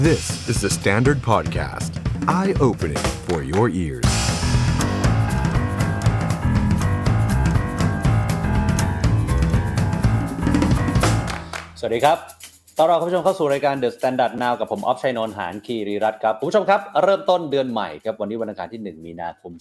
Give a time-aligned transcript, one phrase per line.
[0.00, 1.90] This is the Standard Podcast.
[2.28, 4.04] Eye-opening for your ears.
[11.78, 12.18] สวัสดีครับ
[12.83, 19.51] ต้อนรับคุณผู้ชมเข้าสู่รายการ The Standard Now กับผมออฟชัยนนท์หานคีรีรัตน์ครับคุณผู้ชมครับเริ่มต้นเดือนใหม่ครับวันนี้วันอังคารที่ 1 มีนาคม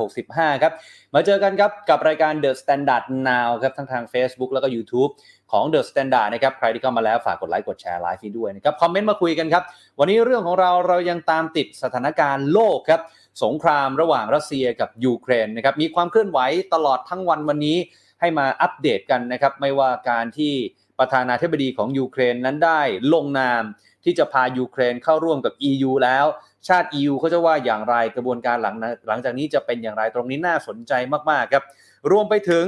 [0.00, 0.72] 2565 ครับ
[1.14, 5.10] มาเจอกันครับกับรายการ The Standard Now ครับทั้งทาง Facebook แล้วก็ YouTube
[5.52, 9.62] ของ The Standard นะครับใครที่เข้ามาแล้วฝากกดไลค์กดแชร์ไลฟ์นี้ด้วยนะครับคอมเมนต์มาคุยกันครับ
[9.98, 13.00] วันนี้เรื่องของเราเรายังตามติดสถานการณ์โลกครับ
[13.44, 16.38] สงครามระหว่างรัสเซียกับยูเครนนะครับมีความเคลื่อนไหว
[16.74, 17.76] ตลอดทั้งวันวันนี้
[18.20, 20.54] ให้มาอัปเดตกันนะครับไม่ว่าการที่
[20.98, 22.80] ประธานาธิบดีของยูเครนนั้นได้
[23.12, 23.62] ลงนาม
[24.04, 26.26] ที่จะพายูเครนเข้าร่วมกับ EU แล้ว
[26.68, 28.76] ชาติ EU เขาจะว่าอย่างไรกระบวนการหลัง
[29.08, 30.92] หลังจากนี้จะเป็นอย่างไรตรงนี้น่าสนใจ
[31.30, 31.64] มากๆครับ
[32.10, 32.66] รวมไปถึง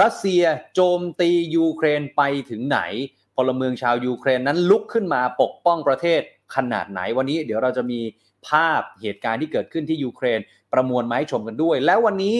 [0.00, 0.42] รัสเซีย
[0.74, 2.80] โจมตียูเครนไปถึงไหน
[3.36, 6.20] พลเมืองชาวยูเครนนั้นลุกขึ้นมาปกป้องประเทศ
[6.54, 8.00] ขนาดไหนวันนี้เดี๋ยวเราจะมี
[8.48, 10.40] ภาพเหตุการณ์ที่เกิดขึ้นที่ยูเครน
[10.72, 12.36] ประมวลมาให้ชมกันด้วย แล้ววันนี้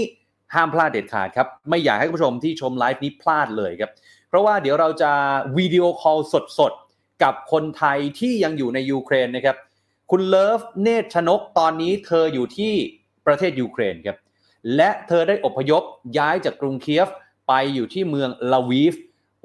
[0.55, 3.91] ห้ามพลาดเด็ดขาดครับ ไม่อยากให้ผู้ชมที่ชมไลฟ์นี้พลาดเลยครับ
[4.29, 5.13] เพราะว่าเดี๋ยวเราจะ
[5.57, 6.19] วิดีโอคอล
[6.59, 9.57] สดๆ กับคนไทยที่ยังอยู่ในยูเครนนะครับ
[10.11, 12.73] คุณเลิฟเนตรชนกตอนนี้เธออยู่ที่
[13.27, 14.19] ประเทศยูเครนครับ
[14.77, 15.83] และเธอได้อพยพ
[16.19, 17.09] ย้ายจากกรุงเคียฟ
[17.49, 18.95] ไปอยู่ที่เมืองลวีฟ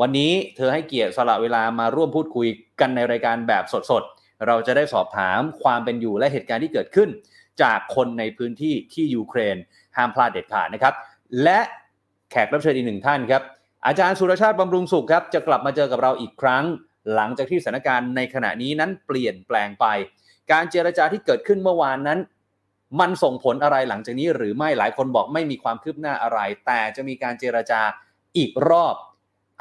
[0.01, 2.47] วันนี้เธอให้เกียรติสละเวลามาร่วมพูดคุย
[2.79, 7.09] กันในรายการแบบสดๆ เราจะได้สอบถามความเป็นอยู่และเหตุการณ์ที่เกิดขึ้น
[7.61, 9.55] จากคนในพื้นที่ที่ยูเครน
[9.97, 10.93] ห้ามพลาดเด็ดขาดนะครับ
[11.43, 11.59] และ
[12.31, 13.41] แขกรับเชิญอีกหนึ่งท่านครับ
[13.87, 16.63] อาจารย์สุรชาติบำรุงสุขครับจะกลับมาเจอกับเราอีกครั้ง
[17.15, 19.85] หลังจากที่สถานการณ์ในขณะนี้นั้นเปลี่ยนแปลงไป
[20.51, 22.19] การเจรจาที่เกิดขึ้นเมื่อวานนั้น
[22.99, 27.81] มันส่งผลอะไรหลังจากนี้ หรือไม่หลายคนบอกไม่มีความคืบหน้าอะไร แต่จะมีการเจรจา
[28.37, 28.95] อีกรอบ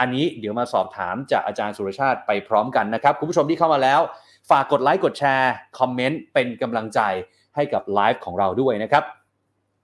[0.01, 4.01] อันนี้เดี๋ยวมาสอบถามจากอาจารย์สุรชาติไปพร้อมกันนะครับคุณผู้ชมที่เข้ามาแล้ว
[4.51, 7.01] ฝากกดไลค์กดแชร์คอมเมนต์เป็นกำลังใจ
[7.57, 9.05] ให้กับไลฟ์ของเราด้วยนะครับ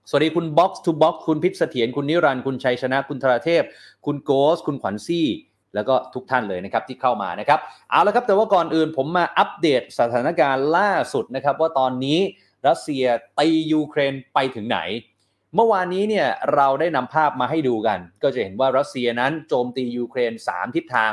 [0.09, 3.63] สวัสดีคุณ Box to Box คุณพิษเสถียรคุณนิรันดร์คุณชัยชนะคุณธราเทพ
[4.05, 5.27] คุณโกส คุณขวัญซี่
[5.75, 7.59] แล้วก็ทุกท่านเลยนะครับที่เข้ามานะครับ
[7.91, 12.19] เอาละครับแต่ว่าก่อนอื่นผมมาอัปเดตสถานการณ์ล่าสุดนะครับ ว่าตอนนี้
[12.67, 13.05] รัสเซีย
[13.39, 14.79] ตียูเครนไปถึงไหน
[15.55, 21.11] เมื่อวานนี้เนี่ยเราได้นำภาพมาให้ดูกัน ก็จะเห็นว่ารัสเซียนั้นโจมตียูเครน 3 ทิศทาง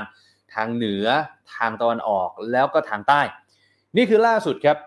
[0.54, 1.06] ทางเหนือ
[1.54, 3.22] ทางตะวันออกแล้วก็ทางใต้
[3.97, 4.78] นี่คือล่าสุดครับ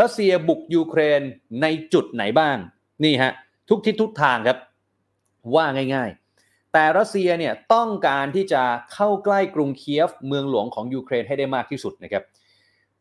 [0.00, 1.20] รัสเซียบุกยูเครน
[1.62, 2.58] ในจุดไหนบ้าง
[3.04, 3.32] นี่ฮะ
[3.68, 4.58] ทุกทิศทุกทางครับ
[5.54, 8.62] ว่าง่ายๆ แต่รัสเซียเนี่ยต้องการที่จะ
[8.94, 12.22] เข้าใกล้กรุงเคียฟเมืองหลวงของยูเครนให้ได้มากที่สุดนะครับ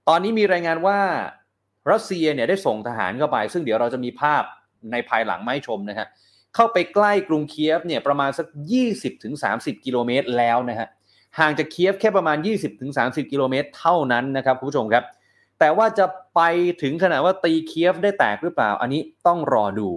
[0.07, 0.99] ตอนนี้มีรายงานว่า
[1.91, 4.43] รัสเซียเนี่ยได้ส่งทหารเข้าไป ซึ่งเดี๋ยวเราจะมีภาพ
[4.91, 6.07] ในภายหลังมาให้ชมนะฮะ
[6.55, 8.47] เข้าไปใกล้กรุงเคียฟเนี่ยประมาณสัก
[9.15, 10.87] 20-30 กิโลเมตรแล้วนะฮะ
[11.39, 12.37] ห่างจากเคียฟแค่ประมาณ
[12.85, 15.03] 20-30 กิโลเมตรเท่านั้นนะครับคุณผู้ชมครับ
[15.59, 16.41] แต่ว่าจะไป
[16.81, 19.89] ถึงขนาดว่าตีเคียฟได้แตกหรือเปล่า อันนี้ต้องรอดู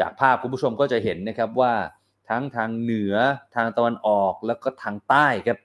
[0.00, 1.74] จากภาพคุณผู้ชมก็จะเห็นนะครับว่า
[2.28, 3.14] ทั้งทางเหนือ
[3.54, 5.58] ทางตะวันออกแล้วก็ทางใต้ครับ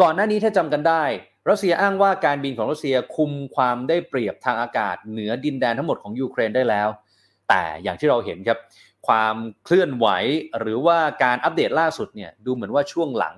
[0.00, 1.04] ก่อนหน้านี้ถ้าจำกันได้
[1.48, 6.88] รัสเซียอ้างว่าการบินของรัสเซียคุมความได้เปรียบทางอากาศ เหนือดินแดนทั้งหมดของยูเครนได้แล้ว
[7.48, 8.58] แต่อย่างที่เราเห็นครับ
[9.08, 10.06] ความเคลื่อนไหว
[10.58, 13.34] หรือว่าการอัปเดตล่าสุดเนี่ยดูเหมือนว่าช่วงหลัง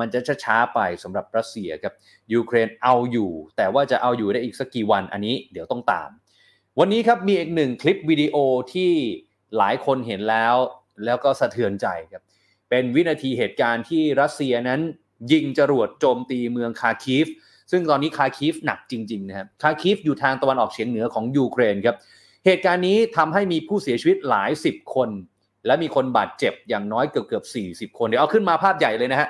[0.00, 1.94] มันจะช้าๆไปสำหรับรัสเซียครับ
[2.32, 6.10] ยูเครนเอาอยู่ แต่ว่าจะเอาอยู่ได้อีกสักกี่วันอันนี้เดี๋ยวต้องตาม
[6.78, 8.36] วันนี้ครับมีอีกหนึ่งคลิปวิดีโอ
[8.72, 8.90] ที่
[9.56, 10.54] หลายคนเห็นแล้ว
[11.04, 12.22] แล้วก็สะเทือนใจครับ
[12.70, 14.80] เป็นวินาทีเหตุการณ์ที่รัสเซียนั้น
[15.32, 17.26] ยิงจรวดโจมตีเมืองคาร์คีฟ
[17.70, 21.96] ซึ่งตอนนี้คาร์คีฟหนักจริงๆนะครับคาร์คีฟอยู่ทางตะวันออกเฉียงเหนือของยูเครนครับ
[22.46, 25.08] เหตุการณ์นี้ทำให้มีผู้เสียชีวิตหลายสิบคน
[25.66, 29.28] และมีคนบาดเจ็บอย่างน้อยเกือบเกือบสี่สิบคนเดี๋ยวเอาขึ้นมาภาพใหญ่เลยนะฮะ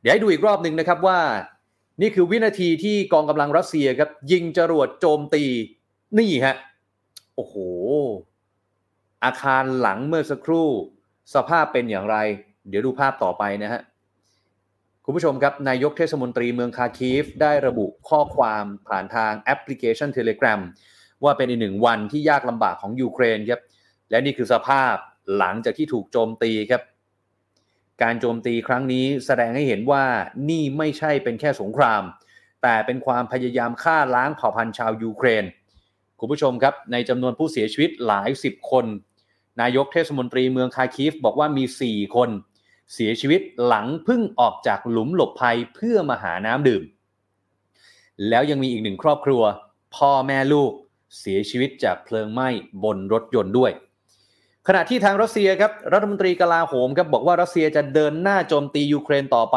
[0.00, 1.20] เดี๋ยวให้ดูอีกรอบหนึ่งนะครับว่า
[2.02, 5.44] นี่คือวินาทีที่กองกำลังรัสเซียครับ ยิงจรวดโจมตี
[6.18, 6.56] นี่ฮะ
[7.34, 7.54] โอ้โห
[9.24, 10.68] อาคารหลังเมื่อสักครู่
[11.34, 12.16] สภาพเป็นอย่างไร
[12.68, 13.80] เดี๋ยวดูภาพต่อไปนะฮะ
[15.04, 20.60] คุณผู้ชมครับนายกเทศมนตรีเมืองคาคีฟได้ระบุข้อความผ่านทางแอปพลิเคชัน Telegram
[21.24, 23.60] ว่าเป็นอีกหนึ่งวันที่ยากลำบากของยูเครนครับ
[24.10, 24.94] และนี่คือสภาพ
[25.38, 26.82] หลังจากที่ถูกโจมตีครับ
[28.02, 30.04] การโจมตีครั้งนี้แสดงให้เห็นว่า
[30.48, 32.02] นี่ไม่ใช่เป็นแค่สงคราม
[32.62, 35.44] แต่เป็นความพยายามฆ่าล้างเผ่าพันธุ์ชาวยูเครน
[36.18, 38.84] คุณผู้ชมครับ ในจำนวนผู้เสียชีวิตหลายสิบคน
[39.60, 42.30] นายกเทศมนตรีเมืองคาคีฟบอกว่ามี 4 คน
[42.94, 46.82] เสียชีวิตหลังพิ่งออกจากหลุมหลบภัยเพื่อมาหาน้ำดื่ม
[48.28, 49.42] แล้วยังมีอีกหนึ่งครอบครัว
[49.96, 50.72] พ่อแม่ลูก
[51.18, 52.48] เสียชีวิตจากเพลิงไหม้
[52.84, 53.72] บนรถยนต์ด้วย
[54.70, 59.56] ขณะที่ทางรัสเซียครับรัฐมนตรีกลาโหมครับบอกว่ารัสเซียจะเดินหน้าโจมตียูเครนต่อไป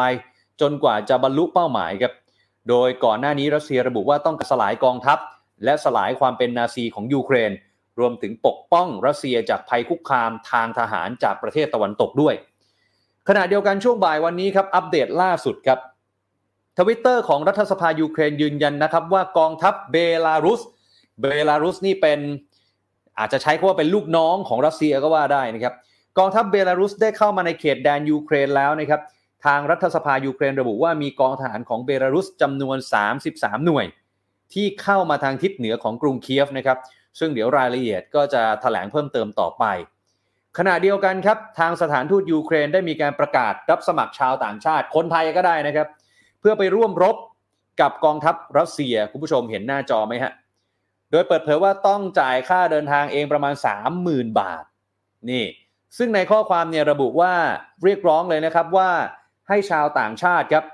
[0.62, 2.14] จนกว่าจะบรรลุเป้าหมายครับ
[2.70, 5.18] โดยก่อนหน้านี้รัสเซียระบุว่าต้องสลายกองทัพ
[5.64, 7.52] และสลายความเป็นนาซีของยูเครน
[8.00, 12.36] รวมถึงปกป้องรัสเซียจากภัยคุกคามทางทหารจากประเทศตะวันตกด้วย
[13.28, 15.80] ขณะเดียวกันช่วงบ่ายวันนี้ครับอัปเดตล่าสุดครับ
[16.80, 20.62] ทวิตเตอร์ของรัฐสภายูเครนยืนยันนะครับว่ากองทัพเบลารุส
[21.22, 22.20] เบลารุสนี่เป็น
[23.20, 25.74] อาจจะใช้คำว่าเป็นลูกน้องของรัสเซียก็ว่าได้นะครับ
[26.18, 29.02] กองทัพเบลารุสได้เข้ามาในเขตแดนยูเครนแล้วนะครับ
[29.46, 32.78] ทางรัฐสภายูเครนระบุว่ามีกองทหารของเบลารุสจำนวน
[33.22, 33.86] 33 หน่วย
[34.54, 36.78] ที่เข้ามาทางทิศเหนือของกรุงเคียฟนะครับ
[37.20, 39.64] ซึ่งเดี๋ยวรายละเอียดก็จะแถลงเพิ่มเติมต่อไป
[40.58, 45.88] ขณะเดียวกันครับ ทางสถานทูตยูเครนได้มีการประกาศรับสมัครชาวต่างชาติ คนไทยก็ได้นะครับ
[46.40, 47.16] เพื่อไปร่วมรบ
[47.82, 50.32] กับกองทัพรัสเซียคุณผู้ชมเห็นหน้าจอไหมฮะ
[51.12, 53.54] โดยเปิดเผยว่าต้องจ่ายค่าเดินทางเองประมาณ
[53.98, 54.64] 30,000 บาท
[55.30, 55.46] นี่
[55.98, 57.34] ซึ่งในข้อความเนี่ยระบุว่า
[57.84, 58.90] เรียกร้องเลยนะครับว่า
[59.48, 60.66] ให้ชาวต่างชาติครับ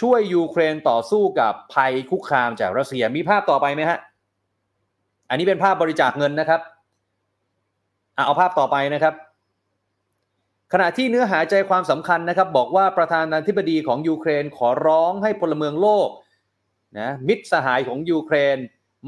[0.00, 3.98] ช่วยยูเครนต่อสู้กับภัยคุกคามจากรัสเซียมีภาพต่อไปไหมฮะ
[5.28, 6.60] อันนี้เป็นภาพบริจาคเงินนะครับ
[8.14, 9.14] เอาภาพต่อไปนะครับ
[10.72, 16.08] ขณะที่เนื้อหาใจความสำคัญนะครับ บอกว่าประธานาธิบดีของยูเครนขอร้องให้พลเมืองโลก
[16.98, 18.56] นะมิตรสหายของยูเครน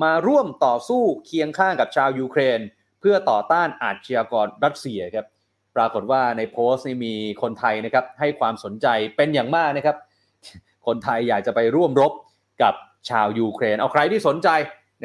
[0.03, 2.61] มาร่วมต่อสู้เคียงข้างกับชาวยูเครน
[3.01, 5.27] เพื่อต่อต้านอาชญากรรัสเซียครับ
[5.77, 9.97] ปรากฏว่าในโพสต์นี้มีคนไทยนะครับให้ความสนใจเป็นอย่างมากนะครับ
[10.87, 12.13] คนไทยอยากจะไปร่วมรบ
[12.63, 12.75] กับ
[13.11, 14.49] ชาวยูเครน เอาใครที่สนใจ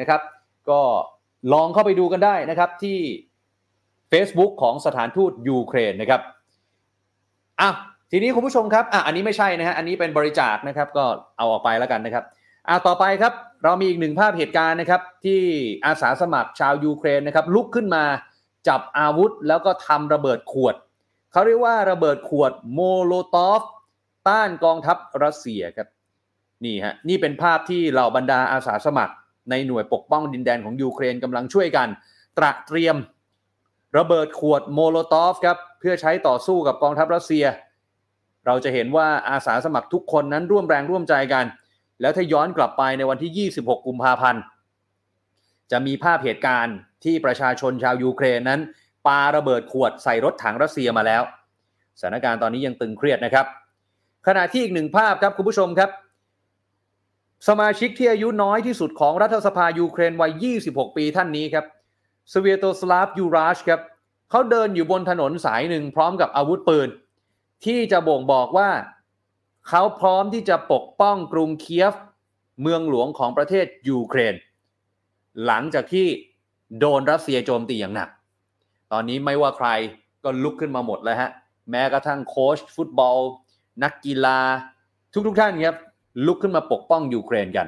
[0.00, 0.20] นะครับ
[0.70, 0.80] ก็
[1.52, 2.98] ลองเข้าไปดูกันได้นะครับที่
[4.12, 6.20] Facebook ของสถานทูตยูเครนนะครับ
[7.60, 7.70] อะ
[8.10, 11.04] ทีนี้คุณผู้ชมครับอะอันนี้ไม่ใช่นะฮะอันนี้เป็นบริจาคนะครับก็
[11.38, 12.24] เอาออกไปแล้วกันนะครับ
[12.68, 13.32] อะต่อไปครับ
[13.66, 15.40] เรามีอีกหนึ่งภาพเหตุการณ์นะครับ ที่
[15.86, 18.04] อาสาสมัครชาวยูเครนนะครับ ลุกขึ้นมา
[18.68, 20.74] จับอาวุธแล้วก็ทำระเบิดขวด
[21.32, 23.62] เขาเรียกว่าระเบิดขวดโมโลตอฟ
[24.28, 25.88] ต้านกองทัพรัสเซียครับ
[26.64, 29.14] นี่ฮะนี่เป็นภาพที่เหล่าบรรดาอาสาสมัคร
[29.50, 31.88] ในหน่วยปกป้องดินแดนของยูเครนกำลังช่วยกัน
[32.38, 32.96] ตระเตรียม
[33.98, 37.44] ระเบิดขวดโมโลตอฟครับเพื่อใช้ต่อสู้กับกองทัพรัสเซีย
[38.46, 41.44] เราจะเห็นว่าอาสาสมัครทุกคนนั้นร่วมแรงร่วมใจกัน
[42.00, 44.42] แล้วถ้าย้อนกลับไปในวันที่ 26 กุมภาพันธ์
[45.70, 48.60] จะมีภาพเหตุการณ์ที่ประชาชนชาวยูเครนนั้น
[49.06, 51.22] ปาระเบิดขวดใส่รถถังรัสเซียมาแล้ว
[52.00, 53.46] สถานการณ์ตอนนี้ยังตึงเครียดนะครับ
[54.26, 55.90] ขณะที่อีกหนึ่งภาพครับคุณผู้ชมครับ
[57.48, 61.64] สมาชิกที่อายุน้อยที่สุดของรัฐสภายูเครนวัย 26 ปีท่านนี้ครับ
[62.32, 63.80] สเวียโตสลาฟยูราชครับ
[64.30, 66.88] เขาเดินอยู่บนถนนสายหนึ่งพร้อมกับอาวุธปืน
[67.64, 68.68] ที่จะบ่งบอกว่า
[69.68, 71.94] เขาพร้อมที่จะปกป้องกรุงเคียฟ
[72.62, 74.34] เมืองหลวงของประเทศยูเครน
[75.46, 76.06] หลังจากที่
[76.78, 78.08] โดนรัสเซียโจมตีอย่างหนัก
[78.92, 79.68] ตอนนี้ไม่ว่าใคร
[80.24, 81.30] ก็ลุกขึ้นมาหมดแล้วฮะ
[81.70, 83.18] แม้กระทั่งโค้ชฟุตบอล
[83.82, 84.38] นักกีฬา
[85.26, 85.76] ทุกๆทท่านครับ
[86.26, 87.66] ลุกขึ้นมาปกป้องยูเครนกัน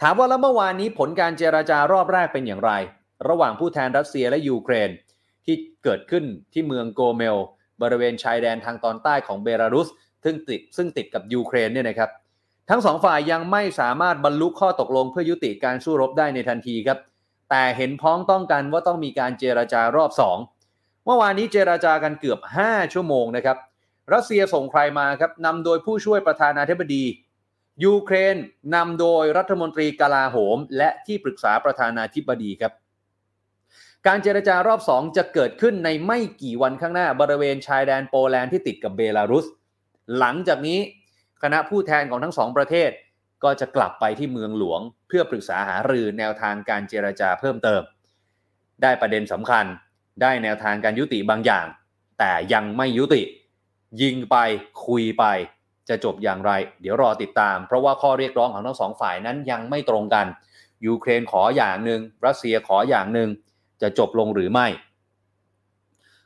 [0.00, 2.72] ถามว่าแล้วเมื่อวานนี้ผลการเจราจารอบแรกเป็นอย่างไร
[3.28, 4.90] ระหว่างผู้แทนรัสเซียและยูเครน
[5.44, 7.36] ที่เกิดขึ้นที่เมืองโกเมล
[7.82, 9.88] บริเวณชายแดนทางตอนใต้ของเบลารุส
[10.24, 12.10] ซึ่งติดซึ่งติดกับยูเครนเนี่ยนะครับ
[12.70, 16.98] ทั้งสองฝ่ายยังไม่สามารถบรรลุข้อตกลงเพื่อยุติการสู้รบได้ในทันทีครับ
[17.50, 20.38] แต่เห็นพ้องต้องกันว่าต้องมีการเจราจารอบสอง
[21.04, 23.56] เมื่อวานนี้เจราจากันเกือบ 5 ชั่วโมงนะครับ
[24.14, 27.04] รัสเซียส่งใครมาครับนำโดยผู้ช่วยประธานาธิบดี
[27.84, 28.36] ยูเครน
[28.74, 32.72] นำโดยรัฐมนตรีกลาโหม และที่ปรึกษาประธานาธิบดีครับ
[34.06, 39.46] การเจรจารอบ 2 จะเกิดขึ้นในไม่กี่วันข้างหน้าบริเวณชายแดนโปแลนด์ที่ติดกับเบลารุส
[40.18, 40.78] หลังจากนี้
[41.42, 42.90] คณะผู้แทนของทั้งสองประเทศ
[43.44, 47.82] ก็จะกลับไปที่เมืองหลวง เพื่อปรึกษาหารือแนวทางการเจรจาเพิ่มเติม
[48.82, 49.64] ได้ประเด็นสำคัญ
[50.22, 51.66] ได้แนวทางการยุติบางอย่าง
[52.18, 53.22] แต่ยังไม่ยุติ
[54.02, 54.36] ยิงไป
[54.86, 55.24] คุยไป
[55.88, 60.26] จะจบอย่างไร เดี๋ยวรอติดตาม เพราะว่าข้อเรียกร้องของทั้งสองฝ่ายนั้นยังไม่ตรงกัน
[60.86, 63.28] ยูเครนขออย่างหนึ่งรัสเซียขออย่างหนึ่ง
[63.82, 64.66] จะจบลงหรือไม่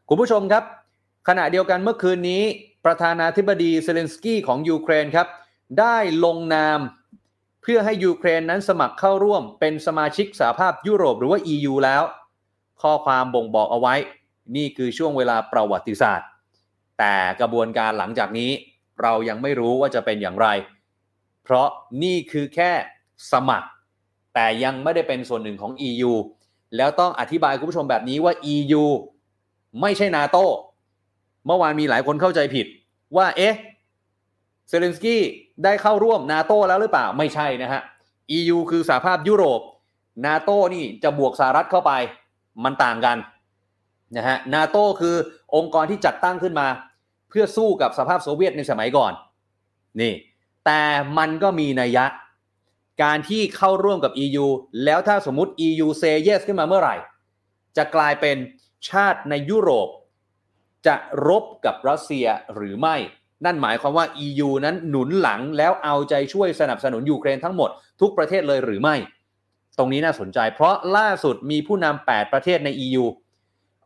[0.08, 0.64] คุณผู้ชมครับ
[1.28, 2.42] ขณะเดียวกันเมื่อคืนนี้
[2.88, 5.28] ประธานาธิบดีเซเลนสกี้ของยูเครนครับ
[5.80, 6.80] ได้ลงนาม
[7.62, 12.02] เพื่อให้ยูเครนนั้นสมัครเข้าร่วมเป็นสมาชิกสหภาพยุโรปหรือว่า EU แล้ว
[12.82, 13.94] ข้อความบ่งบอกเอาไว้
[14.56, 16.28] นี่คือช่วงเวลาประวัติศาสตร์
[16.98, 18.50] แต่กระบวนการหลังจากนี้
[19.02, 20.48] เรายังไม่รู้ว่าจะเป็นอย่างไร
[21.44, 21.68] เพราะ
[22.02, 22.72] นี่คือแค่
[23.32, 23.68] สมัคร
[24.34, 26.12] แต่ยังไม่ได้เป็นส่วนหนึ่งของ EU
[26.76, 28.84] แล้วต้องอธิบายคุณผู้ชมแบบนี้ว่า EU
[29.80, 30.38] ไม่ใช่นาโต
[31.46, 32.66] เมื่อวานมีหลายคนเข้าใจผิด
[33.16, 33.56] ว่าเอ๊ะ
[34.68, 35.22] เซเลนสกี้
[35.64, 37.82] ได้เข้าร่วมนาโตแล้วหรือเปล่าไม่ใช่นะฮะ
[38.38, 39.60] EU คือสหภาพยุโรป
[40.26, 41.92] นาโตนี่จะบวกสหรัฐเข้าไป
[42.64, 43.16] มันต่างกัน
[44.16, 45.16] นะฮะนาโตคือ
[45.56, 46.68] องค์กรที่จัดตั้งขึ้นมา
[47.28, 49.12] เพื่อสู้กับสภาพโซเวียตในสมัยก่อน
[50.00, 50.12] นี่
[50.66, 50.82] แต่
[51.18, 52.06] มันก็มีนัยยะ
[53.02, 54.46] การที่เข้าร่วมกับ EU
[54.84, 56.96] แล้วถ้าสมมติ EU say yes ขึ้นมาเมื่อไหร่
[57.76, 58.36] จะกลายเป็น
[58.88, 59.88] ชาติในยุโรป
[60.86, 62.96] จะรบกับรัสเซียหรือไม่
[63.44, 67.70] นั่นหมายความว่า EU นั้นหนุนหลังแล้วเอาใจช่วยสนับสนุนยูเครนทั้งหมด
[68.00, 68.96] ทุกประเทศเลยหรือไม่
[69.78, 73.04] ตรงนี้น่าสนใจ เพราะล่าสุดมีผู้นำ8ประเทศใน EU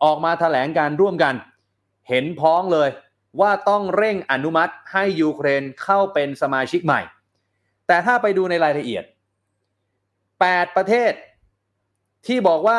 [0.05, 1.35] ออกมาถแถลงการร่วมกัน
[2.09, 2.89] เห็นพ้องเลย
[3.41, 7.01] ว่าต้องเร่งอนุมัติให้ยูเครนเข้าเป็นสมาชิกใหม่
[7.87, 9.05] แต่ถ้าไปดูในรายละเอียด
[9.91, 11.13] 8 ประเทศ
[12.27, 12.79] ที่บอกว่า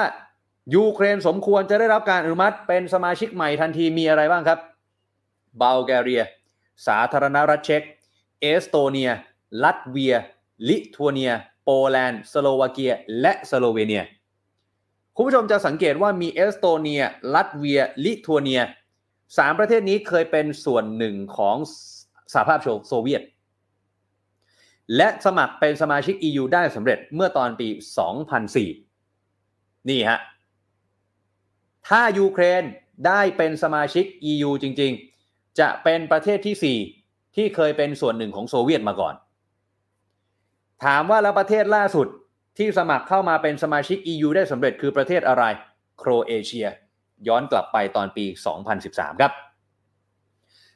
[0.76, 4.60] ยูเครนสมควรจะได้รับการอนุมัติเป็นสมาชิกใหม่ทันทีมีอะไรบ้างครับ
[5.62, 6.24] บัลแกเรีย
[6.88, 7.82] สาธารณรัฐเช็ก
[8.42, 9.12] เอสโตเนีย
[9.64, 10.16] ลัตเวีย
[10.68, 11.32] ลิทัวเนีย
[11.64, 14.04] โปแลนด์ สโลวาเกีย และสโลเวเนีย
[15.16, 17.04] คุณผู้ชมจะสังเกตว่ามีเอสโตเนีย
[17.34, 18.62] ลัตเวีย ลิทัวเนีย
[19.38, 21.56] สามประเทศนี้เคยเป็นส่วนหนึ่งของ
[22.34, 23.24] สหภาพโซเวียต
[24.96, 27.68] และสมัครเป็นสมาชิก EU ได้สำเร็จเมื่อตอนปี
[28.64, 30.20] 2004 นี่ฮะ
[31.90, 32.64] ถ้ายูเครน
[33.08, 34.92] ได้เป็นสมาชิก EU จริง
[35.26, 39.16] ๆ จะเป็นประเทศที่ 4 ที่เคยเป็นส่วนหนึ่งของโซเวียตมาก่อน
[40.86, 42.08] ถามว่าแล้วประเทศล่าสุด
[42.58, 45.44] ที่สมัครเข้ามาเป็นสมาชิก EU ได้สำเร็จคือประเทศอะไร
[45.98, 46.68] โครเอเชีย
[47.28, 48.26] ย้อนกลับไปตอนปี
[48.74, 49.32] 2013 ครับ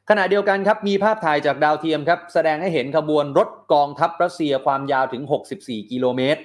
[0.10, 5.24] ขณะเดียวกันครับมีภาพถ่ายจากดาวเทียมครับ แสดงให้เห็นขบวนรถกองทัพรัสเซียความยาวถึง
[5.58, 6.42] 64 กิโลเมตร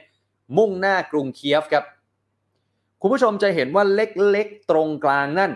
[0.56, 1.84] มุ่งหน้ากรุงเคียฟครับ
[3.04, 5.52] คุณผู้ชมจะเห็นว่าเล็กๆตรงกลางนั่น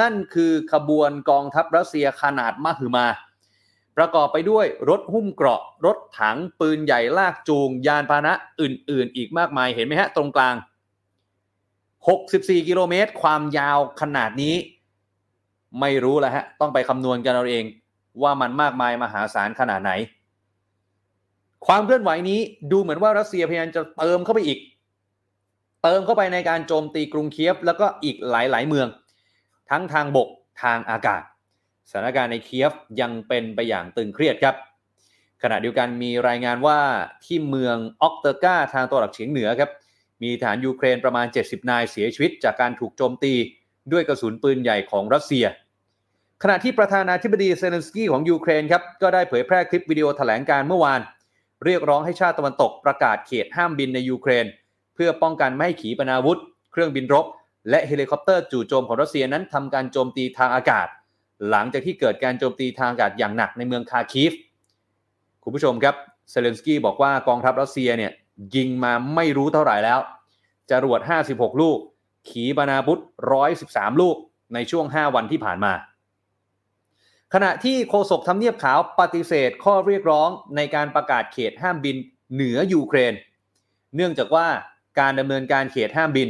[0.00, 3.06] นั่นคือขบวนกองทัพรัสเซียขนาดมหึมา
[3.96, 10.54] ประกอบไปด้วยรถหุ้มเกราะ รถถังปืนใหญ่ลากจูง ยานพาหนะอื่น ๆ อีกมากมายเห็นไหมฮะ ตรงกลาง
[11.86, 14.54] 64 กิโลเมตร ความยาวขนาดนี้
[15.80, 17.64] ไม่รู้แล้วฮะ ต้องไปคำนวณกันเราเอง
[18.22, 19.92] ว่ามันมากมายมหาศาลขนาดไหน
[21.66, 22.40] ความเคลื่อนไหวนี้
[22.72, 24.58] ดูเหมือนว่ารัสเซียพยายามจะเติมเข้าไปอีก
[25.86, 28.88] เติมเข้าไปในการโจมตีกรุงเคียฟ แล้วก็อีกหลาย ๆ เมือง
[29.70, 30.28] ทั้งทางบก
[30.62, 31.22] ทางอากาศ
[31.90, 34.54] สถานการณ์ในเคียฟยังเป็นไปอย่างตึงเครียดครับ
[35.42, 36.78] ขณะเดียวกันมีรายงานว่า
[37.24, 39.70] ที่เมืองออกเตอร์กาทางตะวันออกเฉียงเหนือครับ
[40.22, 43.34] มีทหารยูเครนประมาณ 70 นายเสียชีวิต จากการถูกโจมตี
[43.92, 45.44] ด้วยกระสุนปืนใหญ่ของรัสเซีย
[46.42, 51.00] ขณะที่ประธานาธิบดีเซเลนสกี้ของยูเครนครับก็ได้เผยแพร่คลิปวิดีโอแถลงการณ์เมื่อวาน
[51.64, 54.46] เรียกร้องให้ชาติตะวันตกประกาศเขตห้ามบินในยูเครน
[54.94, 56.38] เพื่อป้องกันไม่ให้ขีปนาวุธ
[56.72, 57.26] เครื่องบินรบ
[57.70, 60.88] และเฮลิคอปเตอร์จู่โจมของรัสเซียนั้นทำการโจมตีทางอากาศ
[61.50, 64.32] หลังจากที่เกิดการโจมตีทางอากาศอย่างหนักในเมืองคาร์คีฟ
[65.42, 65.94] คุณผู้ชมครับ
[66.30, 68.12] เซเลนสกี้บอกว่ากองทัพรัสเซียเนี่ย
[68.54, 70.00] ยิงมาไม่รู้เท่าไหร่แล้ว
[70.70, 71.78] จรวด 56 ลูก
[72.30, 73.00] ขีปนาวุธ
[73.50, 74.16] 113 ลูก
[74.54, 75.72] ในช่วง 5 วันที่ผ่านมา
[77.34, 81.96] ขณะที่โฆษกทำเนียบขาวปฏิเสธข้อเรียกร้องในการประกาศเขตห้ามบิน
[82.34, 83.14] เหนือยูเครน
[83.96, 84.46] เนื่องจากว่า
[85.00, 86.28] การดำเนินการเขตห้ามบิน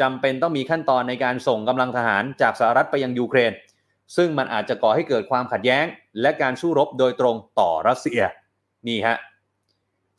[0.00, 3.52] จำเป็นต้องมีขั้นตอนในการส่งกำลังทหารจากสหรัฐไปยังยูเครน
[4.16, 5.84] ซึ่งมันอาจจะก่อให้เกิดความขัดแย้ง
[6.20, 8.20] และการสู้รบโดยตรงต่อรัสเซีย
[8.88, 9.16] นี่ฮะ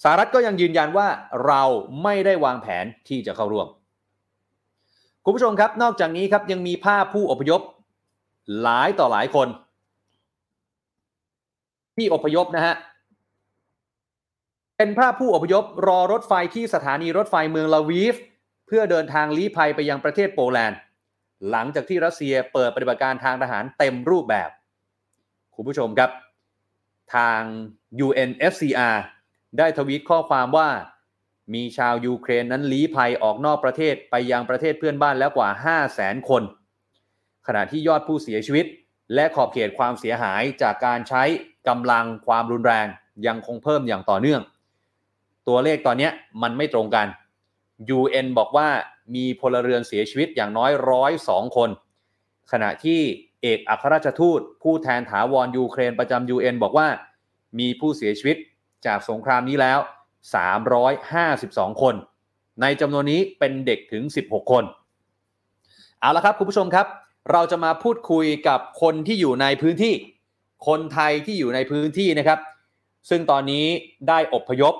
[0.03, 1.07] สหรัฐก็ยังยืนยันว่า
[1.45, 1.63] เรา
[2.03, 3.67] ไม่ได้วางแผนที่จะเข้าร่วม
[5.23, 7.61] คุณผู้ชมครับ นอกจากนี้ครับยังมีภาพผู้อพยพ
[8.61, 9.47] หลายต่อหลายคน
[11.95, 12.75] ที่อพยพนะฮะ
[14.81, 18.15] เป็นภาพผู้อพยพรอรถไฟที่สถานีรถไฟเมืองลาวีฟ
[18.67, 20.79] เพื่อเดินทางลี้ภัยไปยังประเทศโปแลนด์
[21.49, 24.49] หลังจากที่รัสเซียเปิดปฏิบัติการทางทหารเต็มรูปแบบ
[25.55, 26.11] คุณผู้ชมครับ
[27.15, 27.41] ทาง
[28.05, 28.97] UNSCR
[29.57, 30.69] ได้ทวีตข้อความว่า
[31.53, 36.43] มีชาวยูเครนนั้นลี้ภัยออกนอกประเทศไปยังประเทศเพื่อนบ้านแล้วกว่า 5 0 0แสนคน
[37.47, 38.65] ขณะที่ยอดผู้เสียชีวิต
[39.13, 41.23] และขอบเขตความเสียหายจากการใช้
[41.67, 42.87] กำลังความรุนแรง
[43.27, 44.43] ยังคงเพิ่มอย่างต่อเนื่อง
[45.49, 46.09] ตัวเลขตอนนี้
[46.41, 47.07] มันไม่ตรงกัน
[47.97, 48.67] UN บอกว่า
[49.15, 51.69] มีพลเรือนเสียชีวิตอย่างน้อยร้อยสองคน
[52.51, 52.99] ขณะที่
[53.41, 56.87] เอกอัครราชทูต ผู้แทนถาวรยูเครนประจำ UN บอกว่า
[57.59, 58.37] มีผู้เสียชีวิต
[58.85, 59.79] จากสงครามนี้แล้ว
[60.99, 61.95] 352 คน
[62.61, 64.63] ในจำนวนนี้เป็นเด็กถึง 16 คน
[65.99, 66.87] เอาละครับคุณผู้ชมครับ
[67.31, 69.93] เราจะมาพูดคุยกับคนที่อยู่ในพื้นที่
[70.67, 72.39] คนไทยที่อยู่ในพื้นที่นะครับ
[73.09, 73.65] ซึ่งตอนนี้
[74.07, 74.73] ได้อบพยพ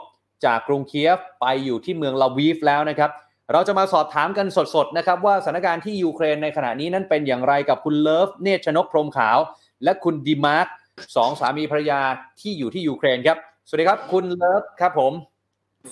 [0.45, 3.11] จากกรุงเคียฟไปอยู่ที่เมืองลาวีฟแล้วนะครับ
[3.53, 9.37] เราจะมาสอบถามกันสดๆนะครับว่าสถานการณ์ที่ยูเครนในขณะนี้นั้นเป็นอย่างไรกับคุณเลิฟเนชนกพรมขาว
[9.83, 10.67] และคุณดีมาร์ก
[11.15, 12.01] สองสามีภรรยา
[12.41, 15.13] ที่อยู่ที่ยูเครนครับ สวัสดีครับคุณเลิฟครับผม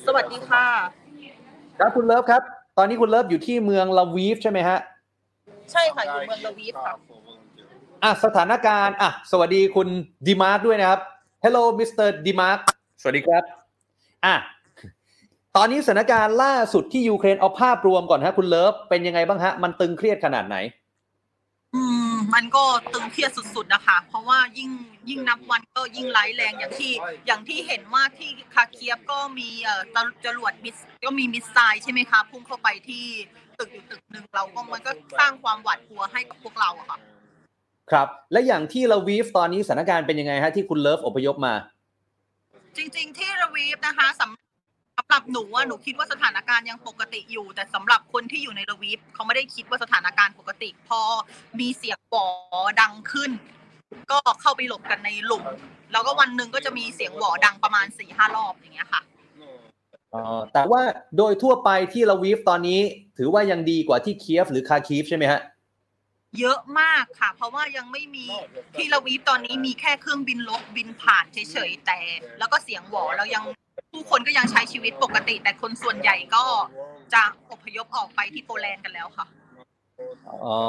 [0.06, 0.66] สวัสดีค่ะ
[1.80, 2.42] ครับคุณเลิฟครับ
[2.77, 4.77] ตอนนี้คุณเลิฟอยู่ที่เมืองลาวีฟใช่ไหมฮะ
[5.72, 6.94] ใช่ค่ะอยู่เมืองลาวีฟค่ะ
[8.04, 9.88] อะสถานการณ์อะสวัสดีคุณ
[10.27, 11.00] ดีมาร์กด้วยนะครับ
[11.44, 12.08] Hello Mr.
[12.25, 12.60] ดีมาร์ก
[13.01, 13.57] สวัสดีครับ
[14.26, 14.36] อะ
[15.56, 20.58] ตอนนี้สถานการณ์ล่าสุดที่ยูเครนเอาภาพรวมก่อนฮะคุณเลิฟเป็นยังไงบ้างฮะ มันตึงเครียดขนาดไหน
[21.76, 24.70] อืม มันก็ตึงเครียดสุด ๆนะคะ เพราะว่ายิ่ง
[25.10, 26.94] ยิ่งนับวันก็ยิ่งร้ายแรงอย่างที่
[27.28, 33.06] อย่างที่เห็นว่าที่คาร์คีฟก็มีเอ่อตะจรวด mis ก็มี missile ใช่ไหมคะพุ่งเข้าไปที่
[33.60, 37.00] ตึกอยู่ตึกหนึ่งเราก็มันก็สร้างความหวาดกลัวให้กับพวกเราอะค่ะ
[37.92, 41.54] ครับ และอย่างที่ลาวีฟตอนนี้สถานการณ์เป็นยังไงฮะที่คุณเลิฟอพยพมา
[42.77, 51.01] จริง ๆ ที่ระวีฟนะคะสำสำหรับหนูว่าหนูคิดว่าสถานการณ์ยังปกติอยู่ แต่สำหรับคนที่อยู่ในระวีฟเขาไม่ได้คิดว่าสถานการณ์ปกติ พอ
[51.60, 52.25] มีเสียงบอ
[52.81, 53.31] ดังขึ้น
[54.12, 55.43] ก็เข้าไปหลบกันในหลุม
[55.91, 59.01] แล้วก็วันหนึ่งก็จะมีเสียงหวอดังประมาณสี่ห้ารอบอย่างเงี้ยค่ะ
[60.13, 60.22] อ๋อ
[60.53, 60.81] แต่ว่า
[61.17, 62.79] โดยทั่วไปที่ลาวีฟตอนนี้
[63.17, 65.41] ถือว่ายังดีกว่าที่เคียฟหรือคาคีฟใช่ไหมฮะ
[66.39, 68.25] เยอะมากค่ะ เพราะว่ายังไม่มี
[68.75, 72.00] ที่ระวีตอนนี้มีแค่เครื่องบินลบบินผ่านเฉยๆแต่
[72.39, 73.43] แล้วก็เสียงหวอแล้วยัง
[73.93, 76.43] ผู้คนก็ยังใช้ชีวิตปกติ แต่คนส่วนใหญ่ก็
[77.13, 79.25] จะอพยพออกไปที่โปแลนด์กันแล้วค่ะ
[80.43, 80.60] อ๋อ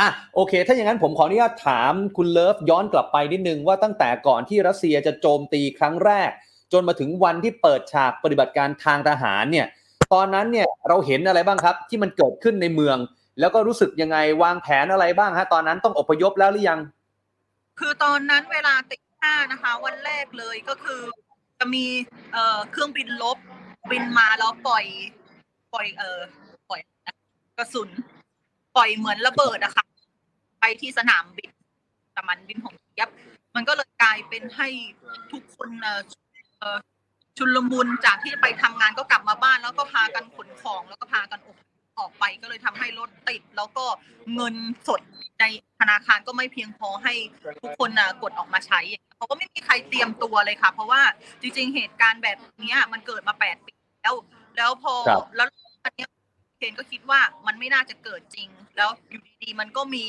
[0.00, 6.30] อะโอเค ถ้าอย่างนั้นผมขออนุญาตถามคุณเลิฟย้อนกลับไปนิดนึงว่าตั้งแต่ก่อนที่รัสเซียจะโจมตีครั้งแรก
[6.72, 9.66] จนมาถึงวันที่เปิดฉากปฏิบัติการทางทหารเนี่ย
[10.12, 12.96] ตอนนั้นเนี่ยเราเห็นอะไรบ้างครับ ที่มันเกิดขึ้นในเมือง
[13.40, 16.80] แล้วก็รู้สึกยังไงวางแผนอะไรบ้างฮะตอนนั้นต้องอพยพแล้วหรือยัง
[17.78, 21.00] คือตอนนั้นเวลาตีห้านะคะ วันแรกเลยก็คือ
[21.58, 21.84] จะมี
[22.32, 23.38] เอ่อเครื่องบินลบ
[23.90, 24.84] บินมาแล้วปล่อย
[25.72, 26.20] ปล่อยเอ่อ
[26.70, 26.80] ปล่อย
[27.58, 27.88] กระสุน
[28.76, 29.84] ปล่อยเหมือนระเบิดอะค่ะ
[30.60, 31.50] ไปที่สนามบิน
[32.12, 33.08] แต่มันบินของเทียบ
[33.54, 34.68] มันก็เลยกลายเป็นให้
[35.32, 36.78] ทุกคนเอ่อ
[37.38, 41.56] ชุนลมุนจากที่ไปทำงานก็กลับมาบ้านแล้วก็พากันขนของแล้วก็พากันออก
[41.98, 43.84] ออกไปก็เลยทำให้รถติด แล้วก็
[44.34, 44.54] เงิน
[44.88, 45.00] สด
[45.40, 45.44] ใน
[45.80, 47.14] ธนาคารก็ไม่เพียงพอให้
[47.62, 48.80] ทุกคนนะกดออกมาใช้
[49.16, 51.02] เขาก็ไม่มีใครเตรียมตัวเลยค่ะ เพราะว่า
[51.40, 54.14] จริง ๆ เหตุการณ์แบบนี้มันเกิดมาแปดปีแล้ว
[54.56, 54.94] แล้วพอ
[55.36, 55.48] แล้ว
[55.84, 56.06] อันนี้
[56.58, 60.04] เคนก็คิดว่ามันไม่น่าจะเกิดจริง แล้วอยู่ดีๆมันก็มี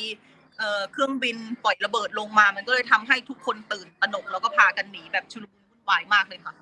[0.91, 6.54] เครื่องบินปล่อยระเบิดลงมา มันก็เลยทำให้ทุกคนตื่นตระหนกแล้วก็พากันหนีแบบชุลมุนวุ่นวายมากเลยค่ะ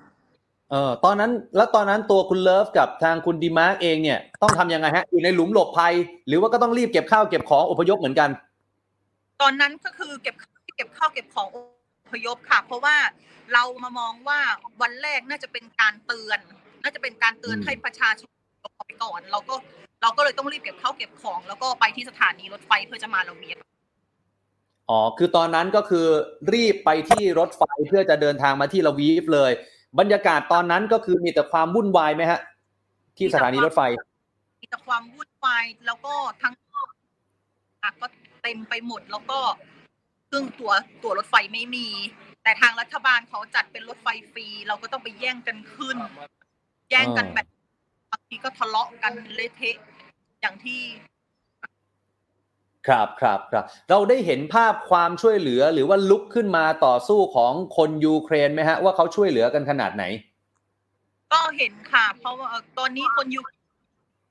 [0.70, 5.94] เออตอนนั้นแล้วตอนนั้นตัวคุณเลิฟกับทางคุณดีมาร์กเองเนี่ยต้องทำยังไงฮะอยู่ในหลุมหลบภัย
[6.28, 8.30] หรือว่าก็ต้องรีบเก็บข้าวเก็บของอพยพเหมือนกัน
[9.42, 10.34] ตอนนั้นก็คือเก็บ
[10.76, 11.58] เก็บข้าวเก็บของอ
[12.12, 12.96] พยพค่ะ เพราะว่า
[13.52, 14.38] เรามามองว่า
[14.82, 16.38] วันแรกน่าจะเป็นการเตือน
[16.82, 18.30] น่าจะเป็นการเตือนอืมให้ประชาชน
[18.64, 19.54] ออกไปก่อน เราก็
[20.02, 23.56] เราก็เลยต้องรีบเก็บข้าวเก็บของ แล้วก็ไปที่สถานีรถไฟเพื่อจะมาละเวียด
[24.90, 26.06] อ๋อ คือตอนนั้นก็คือ
[26.54, 29.50] รีบไปที่รถไฟเพื่อจะเดินทางมาที่ลาวีฟเลย
[29.98, 32.40] บรรยากาศตอนนั้นก็คือมีแต่ความวุ่นวายไหมฮะ
[33.16, 33.80] ที่สถานีรถไฟ
[34.60, 36.54] มีแต่ความวุ่นวายแล้วก็ทั้ง
[37.82, 38.06] อะก็
[38.42, 39.38] เต็มไปหมดแล้วก็
[40.30, 41.88] ซึ่งตัวตัวรถไฟไม่มี
[42.42, 45.96] แต่ทางรัฐบาลเขาจัดเป็นรถไฟฟรี เราก็ต้องไปแย่งกันขึ้น
[46.90, 47.46] แย่งกันอ่าแบบ
[48.10, 49.76] บางทีก็ทะเลาะกันเละเทะ
[50.40, 50.80] อย่างที่
[52.88, 60.04] ครับครับครับเราได้เห็นภาพความช่วยเหลือหรือว่าลุกขึ้นมาต่อสู้ของคนยูเครนไหมฮะ ว่าเขาช่วยเหลือกันขนาดไหน
[61.32, 63.44] ก็เห็นค่ะ เพราะว่าตอนนี้คนอยู่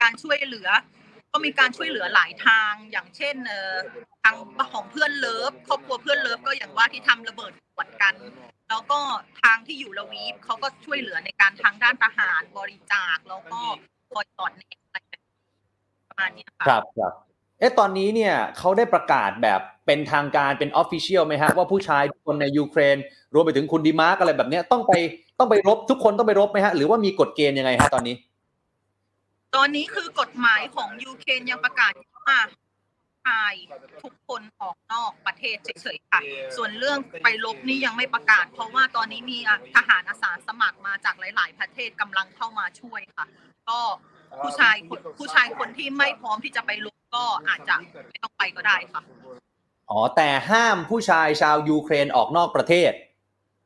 [0.01, 0.69] การช่วยเหลือ
[1.31, 3.73] ก็มีการช่วยเหลือหลายทางอย่างเช่นเอ่อ
[4.23, 4.35] ทาง
[4.73, 8.15] ของเพื่อนเลิฟครอบครัวเพื่อนเลิฟก็อย่างว่าที่ทำระเบิดขวดกัน
[8.69, 8.99] แล้วก็
[9.41, 13.61] ทางที่อยู่ละวีฟเขาก็ช่วยเหลือในการทางด้านทหารบริจาคแล้วก็
[14.11, 15.21] คอยสอดแนมอะไรแบบ
[16.09, 22.97] ประมาณนี้ค่ะครับครับเอ๊ะตอนนี้เนี่ยเขาได้ประกาศแบบเป็นทางการเป็น official ไหมฮะว่าผู้ชายทุกคนในยูเครน
[23.33, 24.93] รวมไปถึงคุณดีมาร์กอะไรแบบนี้ต้องไป
[25.39, 28.15] ต้องไปรบทุกคนต้องไปรบไหมฮะ หรือว่ามีกฎเกณฑ์ยังไงฮะตอนนี้
[29.55, 31.91] ตอนนี้คือกฎหมายของยูเครนยังประกาศ
[32.27, 32.37] ว่า
[33.25, 33.53] ชาย
[34.03, 36.21] ทุกคนออกนอกประเทศเฉยๆค่ะ
[36.55, 39.37] ส่วนเรื่องไปรบนี่ยังไม่ประกาศ เพราะว่าตอนนี้มี
[39.75, 43.27] ทหารอาสาสมัครมาจากหลาย ๆ ประเทศกำลังเข้ามาช่วยค่ะ
[43.69, 43.79] ก็
[44.43, 44.75] ผู้ชาย
[45.17, 47.75] ผู้ชายคนที่ไม่พร้อมที่จะไปลบ ก็อาจจะ
[48.09, 49.01] ไม่ต้องไปก็ได้ค่ะ
[49.89, 52.91] อ๋อแต่ห้ามผู้ชายชาวยูเครนออกนอกประเทศ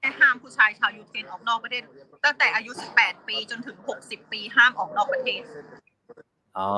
[0.01, 1.83] แค่ห้ามผู้ชายชาวยูเครนออกนอกประเทศ
[2.25, 5.41] ตั้งแต่อายุ 18 ปีจนถึง 60 ปีห้ามออกนอกประเทศ
[6.57, 6.71] อ๋อ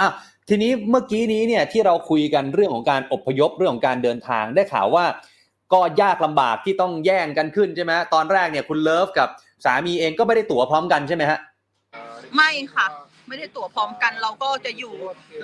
[0.00, 0.08] อะ
[0.48, 5.04] ทีนี้เมื่อกี้นี้เนี่ยที่เราคุยกันเรื่องของการอพยพเรื่องของการเดินทางได้ข่าวว่า
[5.72, 9.28] ก็ยากลำบากที่ต้องแย่งกันขึ้นใช่ไหมตอนแรกเนี่ยคุณเลิฟกับ
[9.64, 11.38] สามีเองก็ไม่ได้ตั๋วพร้อมกันใช่ไหมฮะ
[12.34, 12.86] ไม่ค่ะ
[13.28, 14.94] ไม่ได้ตั๋วพร้อมกัน เราก็จะอยู่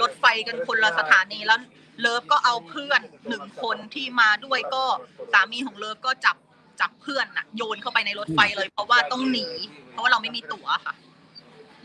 [0.00, 1.60] รถไฟกันคนละสถานีแล้ว
[2.00, 4.84] เลิฟก็เอาเพื่อนหนึ่งคนที่มาด้วยก็
[5.32, 6.36] สามีของเลิฟก็จับ
[6.80, 9.46] จับเพื่อนน่ะโยนเข้าไปในรถไฟเลย เพราะว่าต้องหนี
[9.90, 10.94] เพราะว่าเราไม่มีตั๋วค่ะ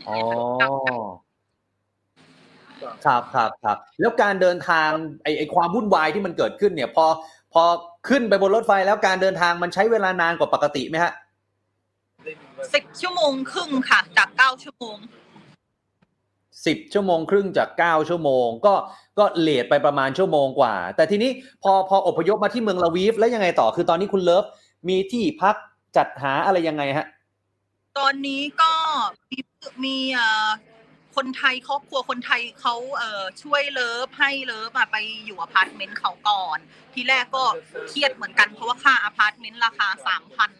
[0.08, 0.18] อ๋อ
[3.04, 4.88] ครับครับครับแล้วการเดินทาง
[5.22, 7.06] ไอไอความวุ่นวายที่มันเกิดขึ้นเนี่ย พอ
[7.52, 7.62] พอ
[8.08, 11.12] ขึ้นไปบนรถไฟแล้วการเดินทางมันใช้เวลานานกว่าปกติไหมฮะ
[12.74, 14.96] สิบชั่วโมงครึ่งค่ะ จากเก้าชั่วโมง
[16.68, 18.74] สิบชั่วโมงครึ่งจากเก้าชั่วโมง ก็
[19.18, 21.30] ก็เลทไปประมาณชั่วโมงกว่า แต่ทีนี้
[21.62, 24.44] พอพออพยพมาที่เมืองลาวีฟแล้วยังไงต่อคือตอนนี้คุณเลิฟ
[24.88, 25.56] มีที่พัก
[25.96, 27.06] จัดหาอะไรยังไงฮะ
[27.98, 28.72] ตอนนี้ก็
[29.30, 29.38] มี
[29.84, 30.48] มีเอ่อ
[31.16, 36.58] คนไทยครอบครัวคนไทยเขาเอ่อช่วยเลิฟให้เลิฟอะไปอยู่อพาร์ตเมนต์เขาก่อน
[36.94, 37.44] ทีแรกก็
[37.88, 40.50] เครียดเหมือนกันเพราะว่าค่าอพาร์ตเมนต์ราคาสามพัน